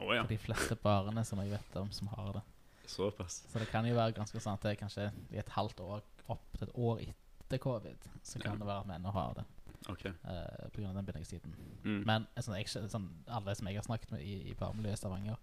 [0.00, 0.22] Oh, ja.
[0.22, 2.42] for de fleste barene som jeg vet om som har det.
[2.86, 3.44] Såpass.
[3.50, 6.52] Så det kan jo være ganske sant det er kanskje i et halvt år opp
[6.58, 8.58] til et år etter covid, så kan Ja.
[8.58, 9.44] det være at vi ennå har det
[9.86, 10.10] Okay.
[10.24, 11.54] Uh, på grunn av den bindingstiden.
[11.84, 12.04] Mm.
[12.06, 14.96] Men eh, sånn, jeg, sånn, alle som jeg har snakket med i, i barmiljøet i
[14.96, 15.36] Stavanger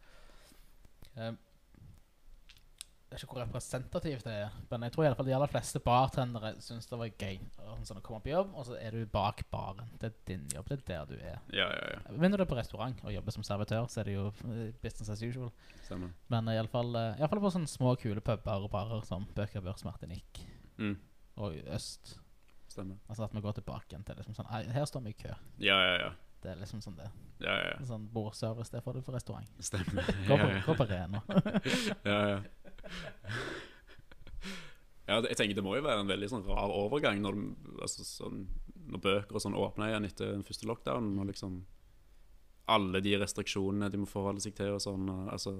[1.17, 1.31] eh,
[3.11, 5.49] Jeg vet ikke hvor representativt det er, men jeg tror i alle fall de aller
[5.51, 7.41] fleste bartendere syns det var gøy
[7.83, 9.89] sånn, å komme på jobb, og så er du bak baren.
[9.99, 10.69] Det er din jobb.
[10.71, 11.41] Det er der du er.
[11.51, 12.15] Ja, ja, ja.
[12.23, 15.25] Vinner du på restaurant og jobber som servitør, så er det jo eh, business as
[15.27, 15.51] usual.
[15.83, 16.13] Stemmer.
[16.31, 20.47] Men uh, iallfall fall på sånne små, kule puber og barer som Bøker Børs Martinique
[20.79, 20.95] Mm.
[21.35, 22.15] og Øst.
[22.71, 22.95] Stemmer.
[23.11, 25.35] Altså at vi går tilbake igjen til liksom sånn Her står vi i kø.
[25.59, 26.11] Ja, ja, ja.
[26.41, 27.05] Det er liksom sånn det.
[27.43, 27.85] Ja, ja, ja.
[27.85, 29.51] Sånn Bordservice, det får du på restaurant.
[29.61, 30.07] Stemmer.
[30.25, 30.61] Gå på, Ja, ja.
[30.65, 31.21] gå på Rena.
[32.07, 32.39] ja, ja.
[35.09, 37.35] Ja, jeg tenker det må jo være en veldig sånn rar overgang når,
[37.83, 38.45] altså, sånn,
[38.93, 41.57] når bøker og sånn åpner igjen etter den første lockdownen, og liksom
[42.71, 45.09] alle de restriksjonene de må forholde seg til og sånn.
[45.11, 45.57] Og, altså,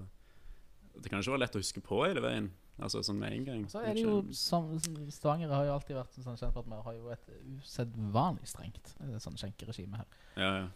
[0.96, 2.52] det kan ikke være lett å huske på hele veien.
[2.82, 3.66] Altså sånn med en gang.
[3.70, 4.72] Så er det jo som
[5.12, 7.28] Stavanger har jo alltid vært sånn kjent for at vi har jo et
[7.58, 10.16] usedvanlig strengt eh, sånn skjenkeregime her.
[10.38, 10.70] Ja, ja.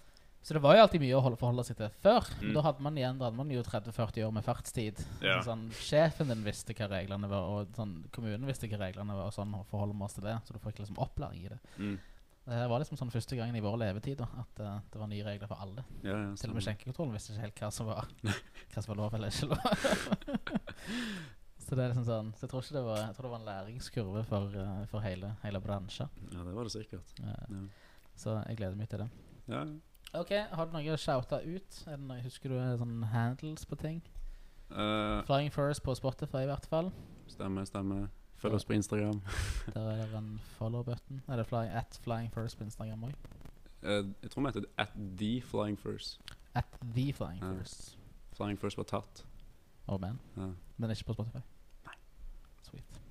[0.46, 2.28] Så det var jo alltid mye å holde, forholde seg til før.
[2.38, 2.54] Men Mm.
[2.54, 5.00] da hadde man igjen Da hadde man jo 30-40 år med fartstid.
[5.26, 5.40] Ja.
[5.42, 9.26] Så sånn, sjefen din visste hva reglene var, og sånn, kommunen visste hva reglene var,
[9.32, 10.36] og sånn og forholder vi oss til det.
[10.46, 11.58] Så du får ikke liksom opplæring i det.
[11.80, 11.98] Mm.
[12.46, 15.24] Det var liksom sånn første gangen i vår levetid da, at uh, det var nye
[15.26, 15.82] regler for alle.
[16.04, 18.06] ja, ja Til og med skjenkekontrollen visste ikke helt hva som var
[18.70, 19.66] Hva som var lov eller ikke lov.
[21.66, 23.42] så det er liksom sånn Så jeg tror ikke det var Jeg tror det var
[23.42, 26.10] en læringskurve for, uh, for hele, hele bransjen.
[26.30, 27.18] Ja, det var det sikkert.
[27.18, 27.34] Ja.
[28.16, 29.10] så jeg gleder meg til det.
[29.50, 29.74] Ja, Ja,
[30.16, 31.80] Ok, Har du noe å shoute ut?
[31.88, 34.02] Er det noe, husker du eh, sånn handles på ting?
[34.72, 36.92] Eh, Flying First på Spotify, i hvert fall.
[37.28, 38.08] stemmer, stemmer.
[38.40, 39.22] Følg oss på Instagram.
[39.74, 41.22] Der er det en follow-button.
[41.28, 43.14] Er det fly, at Flying First på Instagram òg?
[43.84, 46.22] Uh, jeg tror vi heter At The Flying First.
[46.56, 47.98] At The Flying uh, First.
[48.36, 49.26] Flying First var tatt.
[49.88, 50.20] Oh man.
[50.36, 51.44] Den er ikke på Spotify?
[51.86, 51.98] Nei.
[52.64, 53.02] Sweet.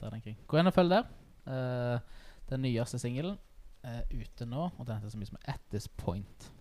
[0.00, 1.10] Der den kring Gå inn og følg der.
[1.46, 1.98] Eh,
[2.50, 3.36] den nyeste singelen
[3.82, 6.52] er ute nå, og den heter så mye som At This Point.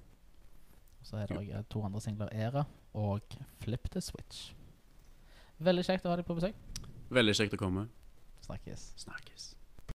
[1.01, 2.63] Og så er det eh, to andre singler, Era
[2.93, 4.51] og Flip the Switch.
[5.61, 6.57] Veldig kjekt å ha deg på besøk.
[7.13, 7.87] Veldig kjekt å komme.
[8.41, 8.93] Snakkes.
[9.03, 9.51] Snakkes.